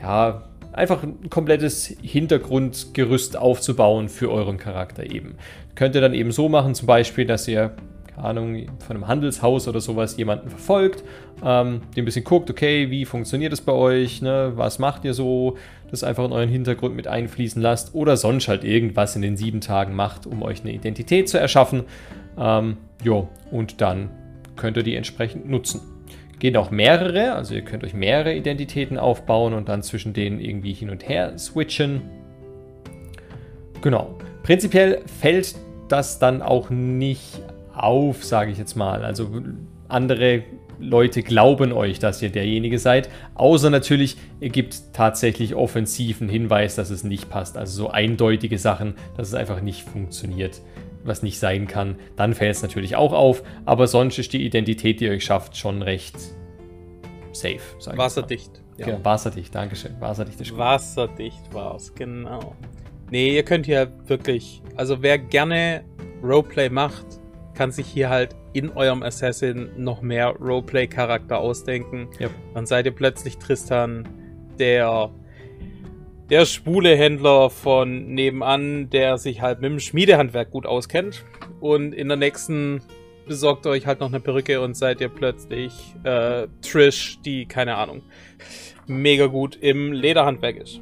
ja, 0.00 0.48
einfach 0.72 1.02
ein 1.02 1.30
komplettes 1.30 1.96
Hintergrundgerüst 2.02 3.38
aufzubauen 3.38 4.10
für 4.10 4.30
euren 4.30 4.58
Charakter 4.58 5.10
eben. 5.10 5.36
Könnt 5.74 5.94
ihr 5.94 6.02
dann 6.02 6.12
eben 6.12 6.30
so 6.32 6.50
machen, 6.50 6.74
zum 6.74 6.86
Beispiel, 6.86 7.24
dass 7.24 7.48
ihr 7.48 7.74
Ahnung, 8.16 8.66
von 8.78 8.96
einem 8.96 9.08
Handelshaus 9.08 9.68
oder 9.68 9.80
sowas 9.80 10.16
jemanden 10.16 10.48
verfolgt, 10.48 11.04
ähm, 11.44 11.82
den 11.94 12.02
ein 12.02 12.04
bisschen 12.04 12.24
guckt, 12.24 12.50
okay, 12.50 12.90
wie 12.90 13.04
funktioniert 13.04 13.52
das 13.52 13.60
bei 13.60 13.72
euch, 13.72 14.22
ne? 14.22 14.52
was 14.56 14.78
macht 14.78 15.04
ihr 15.04 15.14
so, 15.14 15.56
das 15.90 16.02
einfach 16.02 16.24
in 16.24 16.32
euren 16.32 16.48
Hintergrund 16.48 16.96
mit 16.96 17.06
einfließen 17.06 17.60
lasst 17.60 17.94
oder 17.94 18.16
sonst 18.16 18.48
halt 18.48 18.64
irgendwas 18.64 19.16
in 19.16 19.22
den 19.22 19.36
sieben 19.36 19.60
Tagen 19.60 19.94
macht, 19.94 20.26
um 20.26 20.42
euch 20.42 20.62
eine 20.62 20.72
Identität 20.72 21.28
zu 21.28 21.38
erschaffen. 21.38 21.84
Ähm, 22.38 22.76
jo, 23.02 23.28
und 23.50 23.80
dann 23.80 24.10
könnt 24.56 24.76
ihr 24.76 24.82
die 24.82 24.96
entsprechend 24.96 25.48
nutzen. 25.48 25.80
Gehen 26.38 26.56
auch 26.56 26.70
mehrere, 26.70 27.32
also 27.34 27.54
ihr 27.54 27.62
könnt 27.62 27.84
euch 27.84 27.94
mehrere 27.94 28.34
Identitäten 28.34 28.98
aufbauen 28.98 29.54
und 29.54 29.68
dann 29.68 29.82
zwischen 29.82 30.12
denen 30.12 30.38
irgendwie 30.40 30.72
hin 30.72 30.90
und 30.90 31.08
her 31.08 31.38
switchen. 31.38 32.02
Genau. 33.80 34.18
Prinzipiell 34.42 35.02
fällt 35.20 35.54
das 35.88 36.18
dann 36.18 36.42
auch 36.42 36.70
nicht 36.70 37.40
auf, 37.76 38.24
sage 38.24 38.50
ich 38.50 38.58
jetzt 38.58 38.76
mal. 38.76 39.04
Also 39.04 39.30
andere 39.88 40.44
Leute 40.78 41.22
glauben 41.22 41.72
euch, 41.72 41.98
dass 41.98 42.20
ihr 42.22 42.30
derjenige 42.30 42.78
seid, 42.78 43.08
außer 43.34 43.70
natürlich, 43.70 44.16
ihr 44.40 44.50
gibt 44.50 44.92
tatsächlich 44.92 45.54
offensiven 45.54 46.28
Hinweis, 46.28 46.74
dass 46.74 46.90
es 46.90 47.04
nicht 47.04 47.30
passt. 47.30 47.56
Also 47.56 47.84
so 47.84 47.90
eindeutige 47.90 48.58
Sachen, 48.58 48.94
dass 49.16 49.28
es 49.28 49.34
einfach 49.34 49.60
nicht 49.60 49.82
funktioniert, 49.82 50.60
was 51.04 51.22
nicht 51.22 51.38
sein 51.38 51.66
kann. 51.66 51.96
Dann 52.16 52.34
fällt 52.34 52.56
es 52.56 52.62
natürlich 52.62 52.96
auch 52.96 53.12
auf, 53.12 53.42
aber 53.64 53.86
sonst 53.86 54.18
ist 54.18 54.32
die 54.32 54.44
Identität, 54.44 55.00
die 55.00 55.06
ihr 55.06 55.12
euch 55.12 55.24
schafft, 55.24 55.56
schon 55.56 55.82
recht 55.82 56.16
safe. 57.32 57.60
Wasserdicht. 57.96 58.62
Ja. 58.76 58.86
Genau, 58.86 59.04
wasserdicht, 59.04 59.54
Dankeschön. 59.54 59.98
Wasserdicht 60.00 60.40
ist 60.40 60.50
gut. 60.50 60.58
Wasserdicht 60.58 61.54
war 61.54 61.76
es, 61.76 61.94
genau. 61.94 62.54
Nee, 63.10 63.34
ihr 63.34 63.42
könnt 63.42 63.64
hier 63.64 63.90
wirklich, 64.06 64.62
also 64.74 65.00
wer 65.00 65.16
gerne 65.16 65.84
Roleplay 66.22 66.68
macht, 66.68 67.06
kann 67.56 67.72
sich 67.72 67.86
hier 67.86 68.10
halt 68.10 68.36
in 68.52 68.70
eurem 68.70 69.02
Assassin 69.02 69.70
noch 69.76 70.02
mehr 70.02 70.28
Roleplay-Charakter 70.28 71.38
ausdenken. 71.38 72.08
Yep. 72.20 72.30
Dann 72.54 72.66
seid 72.66 72.86
ihr 72.86 72.92
plötzlich 72.92 73.38
Tristan, 73.38 74.08
der 74.58 75.10
der 76.30 76.44
schwule 76.44 76.96
Händler 76.96 77.50
von 77.50 78.06
nebenan, 78.06 78.90
der 78.90 79.16
sich 79.16 79.42
halt 79.42 79.60
mit 79.60 79.70
dem 79.70 79.80
Schmiedehandwerk 79.80 80.50
gut 80.50 80.66
auskennt. 80.66 81.24
Und 81.60 81.92
in 81.92 82.08
der 82.08 82.16
nächsten 82.16 82.82
besorgt 83.26 83.66
euch 83.66 83.86
halt 83.86 84.00
noch 84.00 84.08
eine 84.08 84.20
Perücke 84.20 84.60
und 84.60 84.76
seid 84.76 85.00
ihr 85.00 85.08
plötzlich 85.08 85.72
äh, 86.02 86.48
Trish, 86.62 87.20
die, 87.24 87.46
keine 87.46 87.76
Ahnung, 87.76 88.02
mega 88.86 89.26
gut 89.26 89.56
im 89.56 89.92
Lederhandwerk 89.92 90.56
ist. 90.56 90.80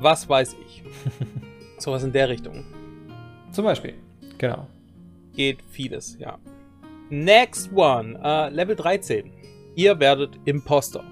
Was 0.00 0.28
weiß 0.28 0.56
ich. 0.66 0.82
Sowas 1.78 2.02
in 2.02 2.12
der 2.12 2.28
Richtung. 2.28 2.64
Zum 3.52 3.64
Beispiel. 3.64 3.94
Genau 4.38 4.66
geht 5.32 5.58
vieles, 5.70 6.16
ja. 6.18 6.38
Next 7.10 7.72
one, 7.72 8.18
uh, 8.18 8.54
Level 8.54 8.76
13. 8.76 9.32
Ihr 9.74 9.98
werdet 9.98 10.38
Imposter. 10.44 11.04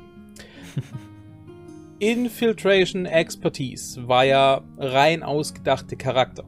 Infiltration 1.99 3.07
Expertise 3.07 4.07
war 4.07 4.25
ja 4.25 4.63
rein 4.77 5.23
ausgedachte 5.23 5.97
Charakter. 5.97 6.45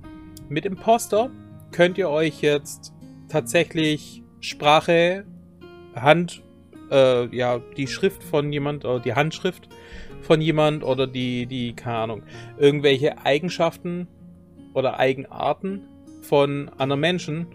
Mit 0.49 0.67
Imposter 0.67 1.31
könnt 1.73 1.99
ihr 1.99 2.09
euch 2.09 2.41
jetzt 2.43 2.93
tatsächlich 3.29 4.23
Sprache, 4.41 5.25
Hand, 5.95 6.43
äh, 6.91 7.35
ja, 7.35 7.61
die 7.77 7.87
Schrift 7.87 8.23
von 8.23 8.53
jemand 8.53 8.85
oder 8.85 9.01
die 9.01 9.15
Handschrift 9.15 9.69
von 10.23 10.41
jemand 10.41 10.85
oder 10.85 11.07
die, 11.07 11.47
die, 11.47 11.75
keine 11.75 11.97
Ahnung, 11.97 12.23
irgendwelche 12.59 13.25
Eigenschaften 13.25 14.07
oder 14.75 14.99
Eigenarten 14.99 15.83
von 16.31 16.71
anderen 16.79 17.01
Menschen 17.01 17.47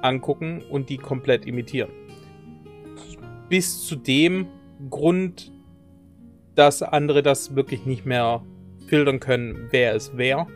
angucken 0.00 0.62
und 0.70 0.88
die 0.88 0.96
komplett 0.96 1.44
imitieren. 1.44 1.90
Bis 3.50 3.86
zu 3.86 3.96
dem 3.96 4.46
Grund, 4.88 5.52
dass 6.54 6.82
andere 6.82 7.22
das 7.22 7.54
wirklich 7.54 7.84
nicht 7.84 8.06
mehr 8.06 8.42
filtern 8.86 9.20
können, 9.20 9.68
wer 9.70 9.94
es 9.94 10.16
wäre. 10.16 10.46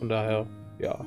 Von 0.00 0.08
daher, 0.08 0.46
ja. 0.80 1.06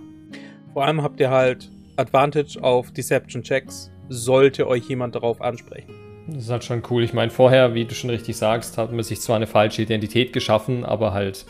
Vor 0.72 0.86
allem 0.86 1.02
habt 1.02 1.20
ihr 1.20 1.30
halt 1.30 1.70
Advantage 1.98 2.64
auf 2.64 2.92
Deception 2.92 3.44
Checks, 3.44 3.92
sollte 4.08 4.66
euch 4.66 4.88
jemand 4.88 5.16
darauf 5.16 5.42
ansprechen. 5.42 5.94
Das 6.28 6.44
ist 6.44 6.50
halt 6.50 6.64
schon 6.64 6.84
cool. 6.90 7.04
Ich 7.04 7.14
meine, 7.14 7.32
vorher, 7.32 7.74
wie 7.74 7.84
du 7.84 7.94
schon 7.94 8.12
richtig 8.12 8.38
sagst, 8.38 8.78
hat 8.78 8.94
man 8.94 9.04
sich 9.04 9.20
zwar 9.20 9.36
eine 9.36 9.48
falsche 9.48 9.82
Identität 9.82 10.32
geschaffen, 10.32 10.86
aber 10.86 11.12
halt 11.12 11.46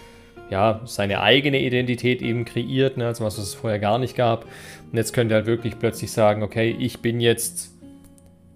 ja, 0.49 0.81
seine 0.85 1.21
eigene 1.21 1.61
Identität 1.61 2.21
eben 2.21 2.45
kreiert, 2.45 2.97
ne, 2.97 3.07
also 3.07 3.25
was 3.25 3.37
es 3.37 3.53
vorher 3.53 3.79
gar 3.79 3.99
nicht 3.99 4.15
gab. 4.15 4.45
Und 4.91 4.97
jetzt 4.97 5.13
könnt 5.13 5.31
ihr 5.31 5.35
halt 5.35 5.45
wirklich 5.45 5.77
plötzlich 5.77 6.11
sagen, 6.11 6.43
okay, 6.43 6.75
ich 6.79 7.01
bin 7.01 7.19
jetzt 7.19 7.73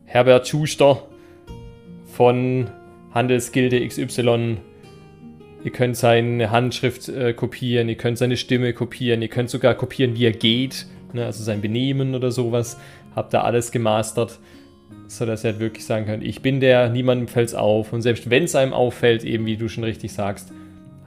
Herbert 0.05 0.47
Schuster 0.47 1.03
von 2.05 2.69
Handelsgilde 3.13 3.85
XY. 3.85 4.57
Ihr 5.63 5.71
könnt 5.71 5.97
seine 5.97 6.49
Handschrift 6.49 7.09
äh, 7.09 7.33
kopieren, 7.33 7.89
ihr 7.89 7.95
könnt 7.95 8.17
seine 8.17 8.37
Stimme 8.37 8.73
kopieren, 8.73 9.21
ihr 9.21 9.27
könnt 9.27 9.49
sogar 9.49 9.75
kopieren, 9.75 10.15
wie 10.15 10.25
er 10.25 10.31
geht, 10.31 10.87
ne, 11.13 11.25
also 11.25 11.43
sein 11.43 11.61
Benehmen 11.61 12.15
oder 12.15 12.31
sowas. 12.31 12.79
Habt 13.15 13.33
ihr 13.33 13.43
alles 13.43 13.71
gemastert, 13.73 14.39
sodass 15.07 15.43
ihr 15.43 15.51
halt 15.51 15.59
wirklich 15.59 15.85
sagen 15.85 16.05
könnt, 16.05 16.23
ich 16.23 16.41
bin 16.41 16.61
der, 16.61 16.89
niemandem 16.89 17.27
fällt 17.27 17.49
es 17.49 17.55
auf. 17.55 17.91
Und 17.91 18.01
selbst 18.01 18.29
wenn 18.29 18.45
es 18.45 18.55
einem 18.55 18.71
auffällt, 18.71 19.25
eben 19.25 19.45
wie 19.45 19.57
du 19.57 19.67
schon 19.67 19.83
richtig 19.83 20.13
sagst, 20.13 20.53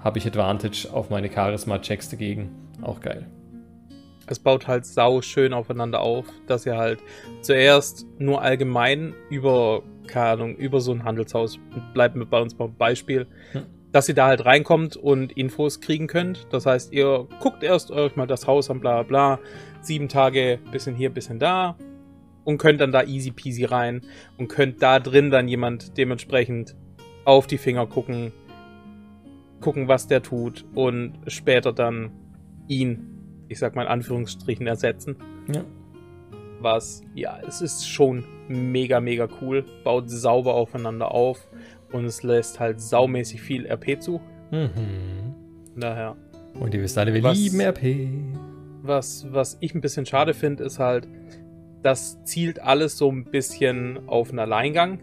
habe 0.05 0.19
ich 0.19 0.27
Advantage 0.27 0.87
auf 0.93 1.09
meine 1.09 1.33
Charisma-Checks 1.33 2.11
dagegen. 2.11 2.51
Auch 2.83 3.01
geil. 3.01 3.27
Es 4.27 4.39
baut 4.39 4.69
halt 4.69 4.87
sau 4.87 5.23
schön 5.23 5.53
aufeinander 5.53 6.01
auf, 6.01 6.27
dass 6.47 6.67
ihr 6.67 6.77
halt 6.77 7.01
zuerst 7.41 8.07
nur 8.19 8.43
allgemein 8.43 9.15
über, 9.31 9.83
keine 10.07 10.27
Ahnung, 10.27 10.57
über 10.57 10.81
so 10.81 10.93
ein 10.93 11.05
Handelshaus, 11.05 11.59
bleiben 11.93 12.21
wir 12.21 12.27
bei 12.27 12.41
uns 12.41 12.55
beim 12.55 12.75
Beispiel, 12.75 13.27
hm. 13.53 13.65
dass 13.93 14.09
ihr 14.09 14.15
da 14.15 14.27
halt 14.27 14.45
reinkommt 14.45 14.97
und 14.97 15.33
Infos 15.33 15.81
kriegen 15.81 16.07
könnt. 16.07 16.47
Das 16.51 16.67
heißt, 16.67 16.93
ihr 16.93 17.27
guckt 17.41 17.63
erst 17.63 17.91
euch 17.91 18.17
mal 18.17 18.27
das 18.27 18.47
Haus 18.47 18.71
an, 18.71 18.81
bla 18.81 19.03
bla, 19.03 19.39
sieben 19.81 20.09
Tage, 20.09 20.59
bisschen 20.71 20.95
hier, 20.95 21.11
bisschen 21.11 21.39
da 21.39 21.77
und 22.45 22.59
könnt 22.59 22.81
dann 22.81 22.93
da 22.93 23.03
easy 23.03 23.31
peasy 23.31 23.65
rein 23.65 24.03
und 24.39 24.49
könnt 24.49 24.83
da 24.83 25.01
drin 25.01 25.31
dann 25.31 25.49
jemand 25.49 25.97
dementsprechend 25.97 26.77
auf 27.25 27.47
die 27.47 27.59
Finger 27.59 27.87
gucken, 27.87 28.33
gucken, 29.65 29.89
was 29.89 30.07
der 30.07 30.23
tut 30.23 30.67
und 30.75 31.15
später 31.27 31.73
dann 31.73 32.11
ihn, 32.69 33.47
ich 33.49 33.59
sag 33.59 33.75
mal 33.75 33.83
in 33.83 33.89
Anführungsstrichen, 33.89 34.67
ersetzen. 34.67 35.17
Ja. 35.53 35.65
Was, 36.61 37.01
ja, 37.15 37.39
es 37.49 37.63
ist 37.63 37.89
schon 37.89 38.25
mega, 38.47 39.01
mega 39.01 39.27
cool, 39.41 39.65
baut 39.83 40.11
sauber 40.11 40.53
aufeinander 40.53 41.13
auf 41.13 41.49
und 41.93 42.05
es 42.05 42.23
lässt 42.23 42.61
halt 42.61 42.79
saumäßig 42.79 43.41
viel 43.41 43.67
RP 43.67 44.03
zu. 44.03 44.21
Mhm. 44.51 45.35
Daher. 45.77 46.17
Und 46.61 46.75
ihr 46.75 46.83
wisst 46.83 46.99
alle, 46.99 47.15
wir 47.15 47.23
was, 47.23 47.39
lieben 47.39 47.61
RP. 47.61 48.09
Was, 48.83 49.27
was 49.33 49.57
ich 49.61 49.75
ein 49.75 49.81
bisschen 49.81 50.05
schade 50.05 50.35
finde, 50.35 50.65
ist 50.65 50.79
halt, 50.79 51.09
das 51.83 52.23
zielt 52.25 52.61
alles 52.61 52.99
so 52.99 53.11
ein 53.11 53.25
bisschen 53.25 54.09
auf 54.11 54.29
einen 54.29 54.41
Alleingang, 54.41 55.01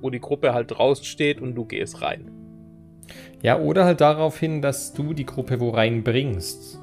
wo 0.00 0.10
die 0.10 0.20
Gruppe 0.20 0.54
halt 0.54 0.72
draußen 0.72 1.04
steht 1.04 1.40
und 1.40 1.54
du 1.54 1.64
gehst 1.64 2.02
rein. 2.02 2.39
Ja, 3.42 3.58
oder 3.58 3.84
halt 3.84 4.00
darauf 4.00 4.38
hin, 4.38 4.60
dass 4.60 4.92
du 4.92 5.14
die 5.14 5.26
Gruppe 5.26 5.60
wo 5.60 5.70
reinbringst. 5.70 6.78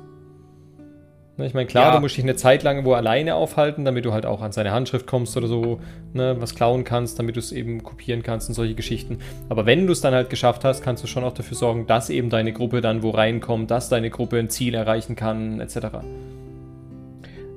Ne, 1.37 1.45
ich 1.45 1.53
meine, 1.53 1.67
klar, 1.67 1.89
ja. 1.89 1.95
du 1.95 2.01
musst 2.01 2.17
dich 2.17 2.23
eine 2.23 2.35
Zeit 2.35 2.63
lang 2.63 2.83
wo 2.83 2.93
alleine 2.93 3.35
aufhalten, 3.35 3.85
damit 3.85 4.05
du 4.05 4.11
halt 4.11 4.25
auch 4.25 4.41
an 4.41 4.51
seine 4.51 4.71
Handschrift 4.71 5.05
kommst 5.05 5.37
oder 5.37 5.47
so, 5.47 5.79
ne, 6.13 6.35
was 6.39 6.55
klauen 6.55 6.83
kannst, 6.83 7.19
damit 7.19 7.35
du 7.35 7.39
es 7.39 7.51
eben 7.51 7.83
kopieren 7.83 8.23
kannst 8.23 8.49
und 8.49 8.55
solche 8.55 8.73
Geschichten. 8.73 9.19
Aber 9.47 9.67
wenn 9.67 9.85
du 9.85 9.93
es 9.93 10.01
dann 10.01 10.15
halt 10.15 10.31
geschafft 10.31 10.65
hast, 10.65 10.81
kannst 10.81 11.03
du 11.03 11.07
schon 11.07 11.23
auch 11.23 11.33
dafür 11.33 11.55
sorgen, 11.55 11.85
dass 11.85 12.09
eben 12.09 12.31
deine 12.31 12.53
Gruppe 12.53 12.81
dann 12.81 13.03
wo 13.03 13.11
reinkommt, 13.11 13.69
dass 13.69 13.87
deine 13.87 14.09
Gruppe 14.09 14.39
ein 14.39 14.49
Ziel 14.49 14.73
erreichen 14.73 15.15
kann, 15.15 15.61
etc. 15.61 15.99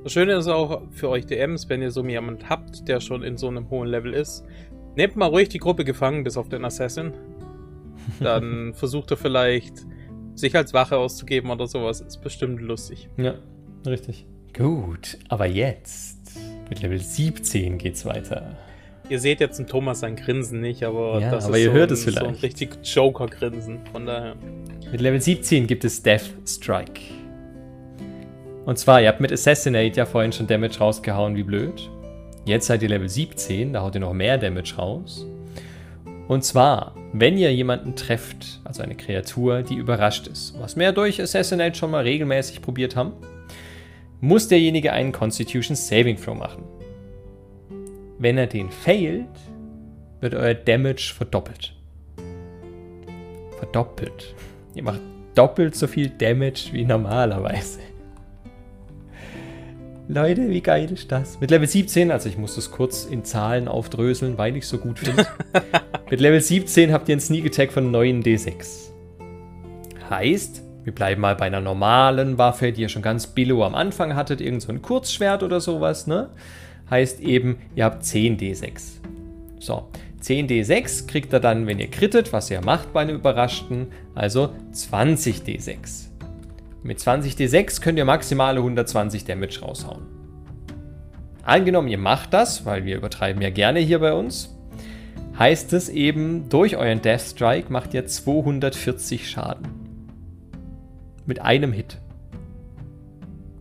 Das 0.05 0.13
Schöne 0.13 0.35
ist 0.35 0.49
auch 0.49 0.83
für 0.91 1.09
euch 1.09 1.25
DMs, 1.25 1.71
wenn 1.71 1.81
ihr 1.81 1.91
so 1.91 2.05
jemand 2.05 2.51
habt, 2.51 2.87
der 2.87 3.01
schon 3.01 3.23
in 3.23 3.39
so 3.39 3.49
einem 3.49 3.71
hohen 3.71 3.89
Level 3.89 4.13
ist, 4.13 4.45
nehmt 4.95 5.17
mal 5.17 5.27
ruhig 5.27 5.49
die 5.49 5.59
Gruppe 5.59 5.85
gefangen, 5.85 6.23
bis 6.23 6.37
auf 6.37 6.51
den 6.51 6.67
Assassin. 6.67 7.13
Dann 8.21 8.75
versucht 8.75 9.11
er 9.11 9.17
vielleicht, 9.17 9.75
sich 10.35 10.55
als 10.57 10.73
Wache 10.75 10.97
auszugeben 10.97 11.51
oder 11.51 11.67
sowas. 11.67 12.01
Ist 12.01 12.23
bestimmt 12.23 12.61
lustig. 12.61 13.09
Ja, 13.17 13.35
richtig. 13.87 14.27
Gut, 14.57 15.19
aber 15.29 15.47
jetzt 15.47 16.39
mit 16.69 16.83
Level 16.83 16.99
17 16.99 17.79
geht's 17.79 18.05
weiter. 18.05 18.57
Ihr 19.09 19.19
seht 19.19 19.41
jetzt 19.41 19.59
in 19.59 19.67
Thomas 19.67 20.01
sein 20.01 20.15
Grinsen 20.17 20.61
nicht, 20.61 20.85
aber 20.85 21.21
Ja, 21.21 21.31
das 21.33 21.47
aber 21.47 21.57
ist 21.59 21.65
ihr 21.65 21.71
so 21.71 21.77
hört 21.77 21.91
ein, 21.91 21.95
es 21.95 22.05
vielleicht. 22.05 22.21
so 22.21 22.27
ein 22.27 22.35
richtig 22.35 22.79
Joker-Grinsen. 22.85 23.81
Von 23.91 24.07
daher. 24.07 24.37
Mit 24.93 25.01
Level 25.01 25.21
17 25.21 25.67
gibt 25.67 25.85
es 25.85 26.03
Death 26.03 26.31
Strike. 26.47 27.01
Und 28.67 28.79
zwar, 28.79 29.01
ihr 29.03 29.09
habt 29.09 29.21
mit 29.21 29.33
Assassinate 29.33 29.97
ja 29.97 30.07
vorhin 30.07 30.33
schon 30.33 30.47
Damage 30.47 30.79
rausgehauen, 30.79 31.35
wie 31.35 31.43
blöd. 31.43 31.91
Jetzt 32.47 32.67
seid 32.67 32.83
ihr 32.83 32.89
Level 32.89 33.09
17, 33.09 33.73
da 33.73 33.83
haut 33.83 33.95
ihr 33.95 34.01
noch 34.01 34.13
mehr 34.13 34.39
Damage 34.39 34.75
raus. 34.77 35.27
Und 36.31 36.45
zwar, 36.45 36.95
wenn 37.13 37.37
ihr 37.37 37.53
jemanden 37.53 37.97
trefft, 37.97 38.61
also 38.63 38.85
eine 38.85 38.95
Kreatur, 38.95 39.63
die 39.63 39.75
überrascht 39.75 40.29
ist, 40.29 40.55
was 40.61 40.77
wir 40.77 40.93
durch 40.93 41.21
Assassinate 41.21 41.77
schon 41.77 41.91
mal 41.91 42.05
regelmäßig 42.05 42.63
probiert 42.63 42.95
haben, 42.95 43.15
muss 44.21 44.47
derjenige 44.47 44.93
einen 44.93 45.11
Constitution 45.11 45.75
Saving 45.75 46.17
Throw 46.17 46.39
machen. 46.39 46.63
Wenn 48.21 48.39
er 48.39 48.47
den 48.47 48.71
failt, 48.71 49.27
wird 50.21 50.37
euer 50.37 50.55
Damage 50.55 51.13
verdoppelt. 51.13 51.75
Verdoppelt. 53.59 54.33
Ihr 54.77 54.85
macht 54.85 55.01
doppelt 55.35 55.75
so 55.75 55.89
viel 55.89 56.11
Damage 56.11 56.69
wie 56.71 56.85
normalerweise. 56.85 57.81
Leute, 60.13 60.51
wie 60.51 60.61
geil 60.61 60.91
ist 60.91 61.13
das? 61.13 61.39
Mit 61.39 61.53
Level 61.53 61.69
17, 61.69 62.11
also 62.11 62.29
ich 62.29 62.37
muss 62.37 62.57
das 62.57 62.73
kurz 62.73 63.05
in 63.05 63.23
Zahlen 63.23 63.69
aufdröseln, 63.69 64.39
weil 64.39 64.57
ich 64.57 64.65
es 64.65 64.69
so 64.69 64.79
gut 64.79 64.99
finde. 64.99 65.25
Mit 66.11 66.19
Level 66.19 66.41
17 66.41 66.93
habt 66.93 67.09
ihr 67.09 67.13
einen 67.13 67.21
Sneak 67.21 67.47
Attack 67.47 67.71
von 67.71 67.95
9d6. 67.95 68.91
Heißt, 70.11 70.63
wir 70.83 70.93
bleiben 70.93 71.21
mal 71.21 71.37
bei 71.37 71.45
einer 71.45 71.61
normalen 71.61 72.39
Waffe, 72.39 72.73
die 72.73 72.83
ihr 72.83 72.89
schon 72.89 73.03
ganz 73.03 73.29
billow 73.29 73.63
am 73.63 73.77
Anfang 73.77 74.17
hattet, 74.17 74.41
irgend 74.41 74.63
so 74.63 74.73
ein 74.73 74.83
Kurzschwert 74.83 75.45
oder 75.45 75.61
sowas, 75.61 76.09
ne? 76.09 76.31
Heißt 76.91 77.21
eben, 77.21 77.59
ihr 77.77 77.85
habt 77.85 78.03
10d6. 78.03 78.81
So, 79.61 79.91
10d6 80.25 81.07
kriegt 81.07 81.33
er 81.33 81.39
dann, 81.39 81.69
wenn 81.69 81.79
ihr 81.79 81.89
krittet, 81.89 82.33
was 82.33 82.51
ihr 82.51 82.63
macht 82.63 82.93
bei 82.93 83.03
einem 83.03 83.15
Überraschten, 83.15 83.87
also 84.17 84.53
20d6. 84.75 86.10
Mit 86.83 86.99
20d6 86.99 87.83
könnt 87.83 87.99
ihr 87.99 88.05
maximale 88.05 88.59
120 88.59 89.25
Damage 89.25 89.61
raushauen. 89.61 90.07
Angenommen, 91.43 91.89
ihr 91.89 91.99
macht 91.99 92.33
das, 92.33 92.65
weil 92.65 92.85
wir 92.85 92.97
übertreiben 92.97 93.43
ja 93.43 93.51
gerne 93.51 93.81
hier 93.81 93.99
bei 93.99 94.13
uns, 94.13 94.57
heißt 95.39 95.73
es 95.73 95.89
eben, 95.89 96.49
durch 96.49 96.77
euren 96.77 97.03
Death 97.03 97.21
Strike 97.21 97.73
macht 97.73 97.93
ihr 97.93 98.07
240 98.07 99.29
Schaden. 99.29 99.67
Mit 101.27 101.41
einem 101.41 101.73
Hit. 101.73 101.99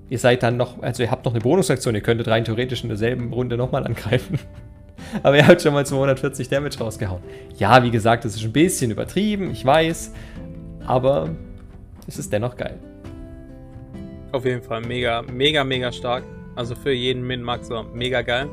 Ihr 0.09 0.19
seid 0.19 0.41
dann 0.43 0.57
noch, 0.57 0.81
also 0.81 1.03
ihr 1.03 1.11
habt 1.11 1.25
noch 1.25 1.33
eine 1.33 1.41
Bonusaktion, 1.41 1.95
ihr 1.95 2.01
könntet 2.01 2.27
rein 2.27 2.45
theoretisch 2.45 2.83
in 2.83 2.89
derselben 2.89 3.31
Runde 3.33 3.57
nochmal 3.57 3.85
angreifen. 3.85 4.39
Aber 5.23 5.37
ihr 5.37 5.47
habt 5.47 5.61
schon 5.61 5.73
mal 5.73 5.85
240 5.85 6.49
Damage 6.49 6.79
rausgehauen. 6.79 7.21
Ja, 7.57 7.83
wie 7.83 7.91
gesagt, 7.91 8.25
das 8.25 8.35
ist 8.35 8.43
ein 8.43 8.51
bisschen 8.51 8.91
übertrieben, 8.91 9.51
ich 9.51 9.63
weiß. 9.63 10.13
Aber 10.85 11.29
es 12.07 12.17
ist 12.17 12.33
dennoch 12.33 12.57
geil. 12.57 12.79
Auf 14.31 14.45
jeden 14.45 14.61
Fall 14.61 14.81
mega, 14.81 15.21
mega, 15.23 15.63
mega 15.63 15.91
stark. 15.91 16.23
Also 16.55 16.75
für 16.75 16.91
jeden 16.91 17.25
Min-Maxer 17.25 17.83
mega 17.93 18.21
geil. 18.21 18.47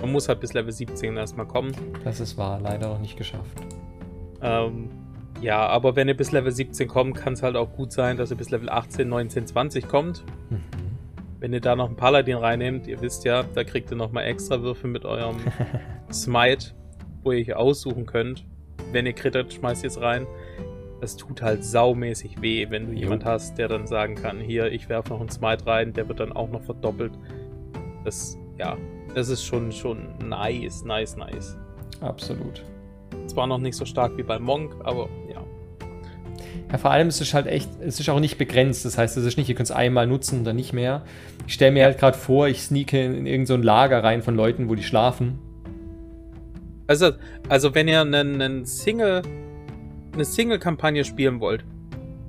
Man 0.00 0.12
muss 0.12 0.28
halt 0.28 0.40
bis 0.40 0.52
Level 0.52 0.72
17 0.72 1.16
erstmal 1.16 1.46
kommen. 1.46 1.72
Das 2.04 2.20
ist 2.20 2.36
wahr, 2.36 2.60
leider 2.60 2.88
noch 2.88 3.00
nicht 3.00 3.16
geschafft. 3.16 3.58
Ähm, 4.42 4.90
ja, 5.40 5.66
aber 5.66 5.96
wenn 5.96 6.08
ihr 6.08 6.16
bis 6.16 6.32
Level 6.32 6.52
17 6.52 6.88
kommt, 6.88 7.16
kann 7.16 7.34
es 7.34 7.42
halt 7.42 7.56
auch 7.56 7.72
gut 7.72 7.92
sein, 7.92 8.16
dass 8.16 8.30
ihr 8.30 8.36
bis 8.36 8.50
Level 8.50 8.68
18, 8.68 9.08
19, 9.08 9.46
20 9.46 9.88
kommt. 9.88 10.24
Mhm. 10.50 10.62
Wenn 11.38 11.52
ihr 11.52 11.60
da 11.60 11.76
noch 11.76 11.86
einen 11.86 11.96
Paladin 11.96 12.36
reinnehmt, 12.36 12.86
ihr 12.86 13.00
wisst 13.02 13.24
ja, 13.24 13.42
da 13.42 13.64
kriegt 13.64 13.90
ihr 13.90 13.96
nochmal 13.96 14.24
extra 14.24 14.62
Würfe 14.62 14.86
mit 14.86 15.04
eurem 15.04 15.36
Smite, 16.12 16.72
wo 17.22 17.32
ihr 17.32 17.40
euch 17.40 17.54
aussuchen 17.54 18.06
könnt. 18.06 18.46
Wenn 18.92 19.04
ihr 19.04 19.12
krittet, 19.12 19.52
schmeißt 19.52 19.84
ihr 19.84 19.88
es 19.88 20.00
rein. 20.00 20.26
Das 21.00 21.16
tut 21.16 21.42
halt 21.42 21.64
saumäßig 21.64 22.40
weh, 22.40 22.66
wenn 22.70 22.86
du 22.86 22.92
Jo. 22.92 23.00
jemand 23.00 23.24
hast, 23.24 23.58
der 23.58 23.68
dann 23.68 23.86
sagen 23.86 24.14
kann, 24.14 24.40
hier, 24.40 24.72
ich 24.72 24.88
werfe 24.88 25.10
noch 25.10 25.20
einen 25.20 25.28
Smite 25.28 25.66
rein, 25.66 25.92
der 25.92 26.08
wird 26.08 26.20
dann 26.20 26.32
auch 26.32 26.50
noch 26.50 26.62
verdoppelt. 26.62 27.12
Das, 28.04 28.38
ja, 28.58 28.76
das 29.14 29.28
ist 29.28 29.44
schon, 29.44 29.72
schon 29.72 30.14
nice, 30.26 30.84
nice, 30.84 31.16
nice. 31.16 31.56
Absolut. 32.00 32.64
Zwar 33.26 33.46
noch 33.46 33.58
nicht 33.58 33.76
so 33.76 33.84
stark 33.84 34.16
wie 34.16 34.22
bei 34.22 34.38
Monk, 34.38 34.74
aber 34.84 35.08
ja. 35.32 35.42
Ja, 36.70 36.78
vor 36.78 36.90
allem 36.90 37.08
ist 37.08 37.20
es 37.20 37.34
halt 37.34 37.46
echt, 37.46 37.68
es 37.80 38.00
ist 38.00 38.08
auch 38.08 38.20
nicht 38.20 38.38
begrenzt. 38.38 38.84
Das 38.84 38.98
heißt, 38.98 39.16
es 39.16 39.24
ist 39.24 39.36
nicht, 39.36 39.48
ihr 39.48 39.54
könnt 39.54 39.70
es 39.70 39.76
einmal 39.76 40.06
nutzen, 40.06 40.44
dann 40.44 40.56
nicht 40.56 40.72
mehr. 40.72 41.02
Ich 41.46 41.54
stelle 41.54 41.72
mir 41.72 41.84
halt 41.84 41.98
gerade 41.98 42.16
vor, 42.16 42.48
ich 42.48 42.62
sneake 42.62 43.04
in 43.04 43.26
irgendein 43.26 43.46
so 43.46 43.56
Lager 43.56 44.02
rein 44.02 44.22
von 44.22 44.34
Leuten, 44.34 44.68
wo 44.68 44.74
die 44.74 44.82
schlafen. 44.82 45.38
Also, 46.88 47.12
also 47.48 47.74
wenn 47.74 47.88
ihr 47.88 48.00
einen, 48.00 48.40
einen 48.40 48.64
Single, 48.64 49.22
eine 50.16 50.24
Single-Kampagne 50.24 51.04
spielen 51.04 51.40
wollt, 51.40 51.64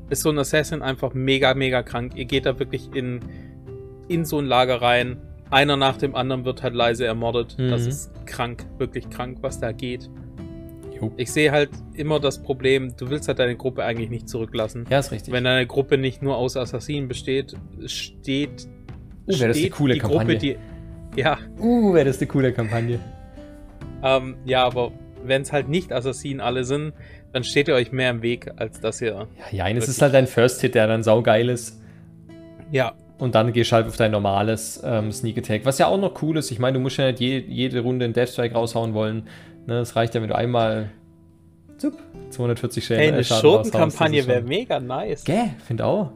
ist 0.09 0.21
so 0.21 0.29
ein 0.29 0.37
Assassin 0.37 0.81
einfach 0.81 1.13
mega, 1.13 1.53
mega 1.53 1.83
krank. 1.83 2.13
Ihr 2.15 2.25
geht 2.25 2.45
da 2.45 2.57
wirklich 2.59 2.89
in, 2.93 3.19
in 4.07 4.23
so 4.25 4.39
ein 4.39 4.45
Lager 4.45 4.81
rein. 4.81 5.17
Einer 5.49 5.75
nach 5.77 5.97
dem 5.97 6.15
anderen 6.15 6.45
wird 6.45 6.63
halt 6.63 6.73
leise 6.73 7.05
ermordet. 7.05 7.55
Das 7.57 7.83
Mhm. 7.83 7.87
ist 7.89 8.25
krank, 8.25 8.65
wirklich 8.77 9.09
krank, 9.09 9.39
was 9.41 9.59
da 9.59 9.71
geht. 9.71 10.09
Jo. 10.99 11.11
Ich 11.17 11.31
sehe 11.31 11.51
halt 11.51 11.69
immer 11.93 12.19
das 12.19 12.41
Problem, 12.41 12.93
du 12.97 13.09
willst 13.09 13.27
halt 13.27 13.39
deine 13.39 13.55
Gruppe 13.55 13.83
eigentlich 13.83 14.09
nicht 14.09 14.27
zurücklassen. 14.27 14.85
Ja, 14.89 14.99
ist 14.99 15.11
richtig. 15.11 15.31
Wenn 15.33 15.43
deine 15.43 15.67
Gruppe 15.67 15.97
nicht 15.97 16.21
nur 16.23 16.37
aus 16.37 16.57
Assassinen 16.57 17.07
besteht, 17.07 17.53
steht, 17.85 18.67
Oh, 19.29 19.37
wäre 19.39 19.49
das 19.49 19.57
eine 19.57 19.69
coole 19.69 19.93
die 19.95 19.99
Kampagne. 19.99 20.25
Gruppe, 20.25 20.37
die. 20.37 20.57
Ja, 21.21 21.37
uh, 21.59 21.93
wäre 21.93 22.05
das 22.05 22.17
eine 22.19 22.27
coole 22.27 22.51
Kampagne. 22.53 22.99
ähm, 24.03 24.35
ja, 24.45 24.63
aber 24.63 24.91
wenn 25.23 25.41
es 25.41 25.51
halt 25.51 25.67
nicht 25.69 25.91
Assassinen 25.91 26.39
alle 26.39 26.63
sind, 26.63 26.93
dann 27.33 27.43
steht 27.43 27.67
ihr 27.67 27.75
euch 27.75 27.91
mehr 27.91 28.09
im 28.09 28.21
Weg, 28.21 28.51
als 28.55 28.79
dass 28.79 29.01
ihr. 29.01 29.27
Ja, 29.51 29.67
ja, 29.69 29.77
es 29.77 29.87
ist 29.87 30.01
halt 30.01 30.13
dein 30.13 30.27
First 30.27 30.61
Hit, 30.61 30.75
der 30.75 30.87
dann 30.87 31.03
saugeil 31.03 31.49
ist. 31.49 31.79
Ja, 32.71 32.93
Und 33.17 33.33
dann 33.35 33.53
gehst 33.53 33.71
du 33.71 33.75
halt 33.75 33.87
auf 33.87 33.95
dein 33.97 34.11
normales 34.11 34.81
ähm, 34.83 35.11
Sneak 35.11 35.37
Attack, 35.37 35.65
was 35.65 35.77
ja 35.79 35.87
auch 35.87 35.97
noch 35.99 36.21
cool 36.21 36.37
ist. 36.37 36.51
Ich 36.51 36.59
meine, 36.59 36.77
du 36.77 36.79
musst 36.81 36.97
ja 36.97 37.07
nicht 37.07 37.19
je, 37.19 37.39
jede 37.39 37.79
Runde 37.81 38.05
einen 38.05 38.13
Death 38.13 38.29
Strike 38.29 38.53
raushauen 38.55 38.93
wollen. 38.93 39.27
Ne, 39.65 39.79
es 39.79 39.95
reicht 39.95 40.15
ja, 40.15 40.21
wenn 40.21 40.29
du 40.29 40.35
einmal 40.35 40.89
zup, 41.77 41.93
240 42.29 42.85
Schäden 42.85 43.01
hey, 43.03 43.11
eine 43.13 43.23
Schurkenkampagne. 43.23 44.19
Das 44.19 44.27
wäre 44.27 44.41
mega 44.41 44.79
nice. 44.79 45.23
Gäh, 45.23 45.49
find 45.65 45.81
auch. 45.81 46.11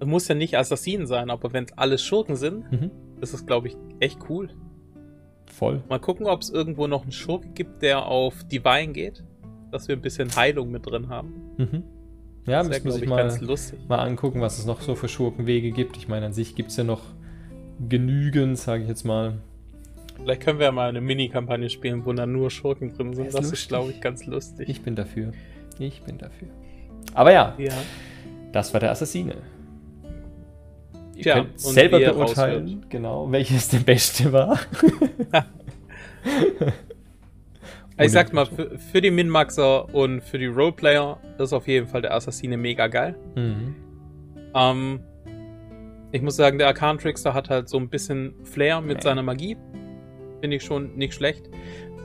Es 0.00 0.06
muss 0.06 0.28
ja 0.28 0.34
nicht 0.34 0.56
Assassinen 0.58 1.06
sein, 1.06 1.30
aber 1.30 1.52
wenn 1.52 1.64
es 1.64 1.76
alle 1.78 1.98
Schurken 1.98 2.36
sind, 2.36 2.70
Mhm. 2.72 2.90
ist 3.20 3.32
das, 3.32 3.46
glaube 3.46 3.68
ich, 3.68 3.76
echt 4.00 4.18
cool. 4.28 4.48
Voll. 5.46 5.82
Mal 5.88 5.98
gucken, 6.00 6.26
ob 6.26 6.42
es 6.42 6.50
irgendwo 6.50 6.86
noch 6.86 7.02
einen 7.02 7.12
Schurke 7.12 7.48
gibt, 7.48 7.82
der 7.82 8.06
auf 8.06 8.44
Divine 8.44 8.92
geht. 8.92 9.22
Dass 9.74 9.88
wir 9.88 9.96
ein 9.96 10.02
bisschen 10.02 10.36
Heilung 10.36 10.70
mit 10.70 10.86
drin 10.86 11.08
haben. 11.08 11.32
Mhm. 11.56 11.82
Ja, 12.46 12.62
das 12.62 12.68
müssen 12.68 12.84
wir 12.84 12.92
sich 12.92 13.02
ich, 13.02 13.08
mal, 13.08 13.16
ganz 13.16 13.40
lustig. 13.40 13.80
mal 13.88 13.98
angucken, 13.98 14.40
was 14.40 14.60
es 14.60 14.66
noch 14.66 14.80
so 14.80 14.94
für 14.94 15.08
Schurkenwege 15.08 15.72
gibt. 15.72 15.96
Ich 15.96 16.06
meine, 16.06 16.26
an 16.26 16.32
sich 16.32 16.54
gibt 16.54 16.70
es 16.70 16.76
ja 16.76 16.84
noch 16.84 17.02
genügend, 17.88 18.56
sage 18.56 18.84
ich 18.84 18.88
jetzt 18.88 19.02
mal. 19.02 19.34
Vielleicht 20.14 20.42
können 20.42 20.60
wir 20.60 20.66
ja 20.66 20.72
mal 20.72 20.90
eine 20.90 21.00
Mini-Kampagne 21.00 21.68
spielen, 21.70 22.06
wo 22.06 22.12
dann 22.12 22.30
nur 22.30 22.52
Schurken 22.52 22.94
drin 22.94 23.14
sind. 23.14 23.26
Das 23.26 23.34
lustig. 23.34 23.52
ist, 23.54 23.68
glaube 23.68 23.90
ich, 23.90 24.00
ganz 24.00 24.26
lustig. 24.26 24.68
Ich 24.68 24.80
bin 24.82 24.94
dafür. 24.94 25.32
Ich 25.80 26.02
bin 26.02 26.18
dafür. 26.18 26.46
Aber 27.12 27.32
ja, 27.32 27.56
ja. 27.58 27.74
das 28.52 28.72
war 28.72 28.78
der 28.78 28.92
Assassine. 28.92 29.34
Ihr 31.16 31.22
Tja, 31.24 31.34
könnt 31.34 31.48
und 31.48 31.58
selber 31.58 32.00
er 32.00 32.12
beurteilen, 32.12 32.86
genau, 32.88 33.28
welches 33.32 33.70
der 33.70 33.78
beste 33.78 34.32
war. 34.32 34.56
Ich 38.00 38.10
sag's 38.12 38.32
mal, 38.32 38.46
für, 38.46 38.76
für 38.78 39.00
die 39.00 39.10
Min-Maxer 39.10 39.94
und 39.94 40.20
für 40.22 40.38
die 40.38 40.46
Roleplayer 40.46 41.18
ist 41.38 41.52
auf 41.52 41.68
jeden 41.68 41.86
Fall 41.86 42.02
der 42.02 42.14
Assassine 42.14 42.56
mega 42.56 42.88
geil. 42.88 43.14
Mhm. 43.36 43.74
Ähm, 44.54 45.00
ich 46.10 46.20
muss 46.22 46.36
sagen, 46.36 46.58
der 46.58 46.66
Arcan 46.68 46.98
Trickster 46.98 47.34
hat 47.34 47.50
halt 47.50 47.68
so 47.68 47.78
ein 47.78 47.88
bisschen 47.88 48.34
Flair 48.44 48.80
mit 48.80 48.96
Ja. 48.98 49.02
seiner 49.02 49.22
Magie. 49.22 49.56
Finde 50.40 50.56
ich 50.56 50.64
schon 50.64 50.94
nicht 50.96 51.14
schlecht. 51.14 51.48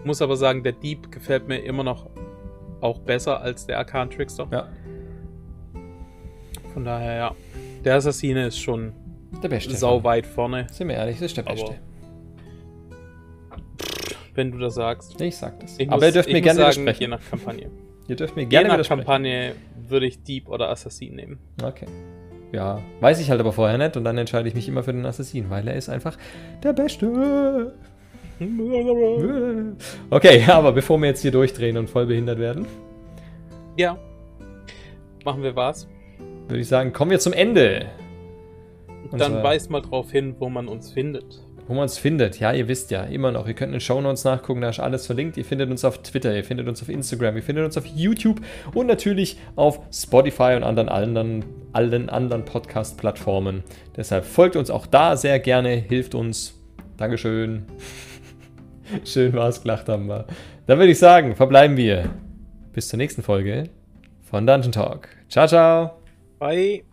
Muss 0.03 0.21
aber 0.21 0.37
sagen, 0.37 0.63
der 0.63 0.71
Dieb 0.73 1.11
gefällt 1.11 1.47
mir 1.47 1.57
immer 1.57 1.83
noch 1.83 2.07
auch 2.81 2.99
besser 2.99 3.41
als 3.41 3.65
der 3.65 3.77
Arcan 3.79 4.09
Trickster. 4.09 4.47
Ja, 4.51 4.69
Von 6.73 6.85
daher, 6.85 7.15
ja. 7.15 7.35
Der 7.83 7.95
Assassine 7.95 8.47
ist 8.47 8.59
schon 8.59 8.93
der 9.43 9.49
beste. 9.49 9.75
sau 9.75 10.03
weit 10.03 10.25
vorne, 10.25 10.67
Sind 10.71 10.87
wir 10.89 10.95
ehrlich, 10.95 11.15
das 11.17 11.25
ist 11.27 11.37
der 11.37 11.43
beste. 11.43 11.75
Wenn 14.35 14.51
du 14.51 14.57
das 14.57 14.75
sagst. 14.75 15.19
Ich 15.21 15.37
sag 15.37 15.59
das. 15.59 15.77
Ich 15.79 15.87
Aber 15.87 15.97
muss- 15.97 16.05
ihr 16.05 16.11
dürft 16.13 16.31
mir 16.31 16.41
gerne 16.41 16.59
sagen, 16.59 16.81
widersprechen. 16.81 17.01
Je 17.01 17.07
nach 17.07 17.21
Kampagne. 17.29 17.69
Ihr 18.07 18.15
dürft 18.15 18.35
mir 18.35 18.43
Je 18.43 18.47
gerne 18.47 18.67
nach 18.69 18.75
widersprechen. 18.75 18.99
Kampagne 19.01 19.51
würde 19.87 20.05
ich 20.07 20.23
Dieb 20.23 20.47
oder 20.49 20.69
Assassin 20.69 21.15
nehmen. 21.15 21.39
Okay. 21.63 21.85
ja, 22.51 22.79
weiß 23.01 23.19
ich 23.21 23.29
halt 23.29 23.39
aber 23.39 23.51
vorher 23.53 23.77
nicht 23.77 23.95
und 23.97 24.03
dann 24.03 24.17
entscheide 24.17 24.47
ich 24.47 24.55
mich 24.55 24.67
immer 24.67 24.83
für 24.83 24.93
den 24.93 25.05
Assassin, 25.05 25.49
weil 25.49 25.67
er 25.67 25.75
ist 25.75 25.89
einfach 25.89 26.17
der 26.63 26.73
Beste. 26.73 27.73
Okay, 30.09 30.43
aber 30.47 30.71
bevor 30.71 30.97
wir 30.99 31.07
jetzt 31.09 31.21
hier 31.21 31.31
durchdrehen 31.31 31.75
und 31.77 31.89
voll 31.89 32.05
behindert 32.05 32.39
werden. 32.39 32.65
Ja. 33.77 33.97
Machen 35.25 35.43
wir 35.43 35.55
was? 35.57 35.87
Würde 36.47 36.61
ich 36.61 36.67
sagen, 36.69 36.93
kommen 36.93 37.11
wir 37.11 37.19
zum 37.19 37.33
Ende. 37.33 37.87
Dann 39.11 39.43
weist 39.43 39.69
mal 39.69 39.81
drauf 39.81 40.11
hin, 40.11 40.35
wo 40.39 40.49
man 40.49 40.67
uns 40.69 40.91
findet 40.91 41.41
wo 41.69 41.75
man 41.75 41.83
uns 41.83 41.99
findet. 41.99 42.39
Ja, 42.39 42.51
ihr 42.51 42.67
wisst 42.67 42.89
ja, 42.89 43.03
immer 43.03 43.31
noch. 43.31 43.47
Ihr 43.47 43.53
könnt 43.53 43.69
in 43.69 43.73
den 43.73 43.79
Show 43.79 44.01
Notes 44.01 44.23
nachgucken, 44.23 44.61
da 44.61 44.69
ist 44.69 44.79
alles 44.79 45.05
verlinkt. 45.05 45.37
Ihr 45.37 45.45
findet 45.45 45.69
uns 45.69 45.85
auf 45.85 46.01
Twitter, 46.01 46.35
ihr 46.35 46.43
findet 46.43 46.67
uns 46.67 46.81
auf 46.81 46.89
Instagram, 46.89 47.35
ihr 47.35 47.43
findet 47.43 47.63
uns 47.63 47.77
auf 47.77 47.85
YouTube 47.85 48.41
und 48.73 48.87
natürlich 48.87 49.37
auf 49.55 49.79
Spotify 49.93 50.55
und 50.55 50.63
anderen, 50.63 50.89
anderen, 50.89 51.45
allen 51.71 52.09
anderen 52.09 52.43
Podcast-Plattformen. 52.43 53.63
Deshalb 53.95 54.25
folgt 54.25 54.55
uns 54.55 54.71
auch 54.71 54.87
da 54.87 55.15
sehr 55.15 55.39
gerne, 55.39 55.75
hilft 55.75 56.15
uns. 56.15 56.59
Dankeschön. 56.97 57.65
Schön 59.05 59.33
war's, 59.33 59.61
gelacht 59.61 59.89
haben 59.89 60.07
wir. 60.07 60.25
Dann 60.65 60.79
würde 60.79 60.91
ich 60.91 60.97
sagen, 60.97 61.35
verbleiben 61.35 61.77
wir. 61.77 62.09
Bis 62.73 62.87
zur 62.87 62.97
nächsten 62.97 63.21
Folge 63.21 63.69
von 64.23 64.47
Dungeon 64.47 64.71
Talk. 64.71 65.07
Ciao, 65.29 65.45
ciao. 65.45 65.91
Bye. 66.39 66.88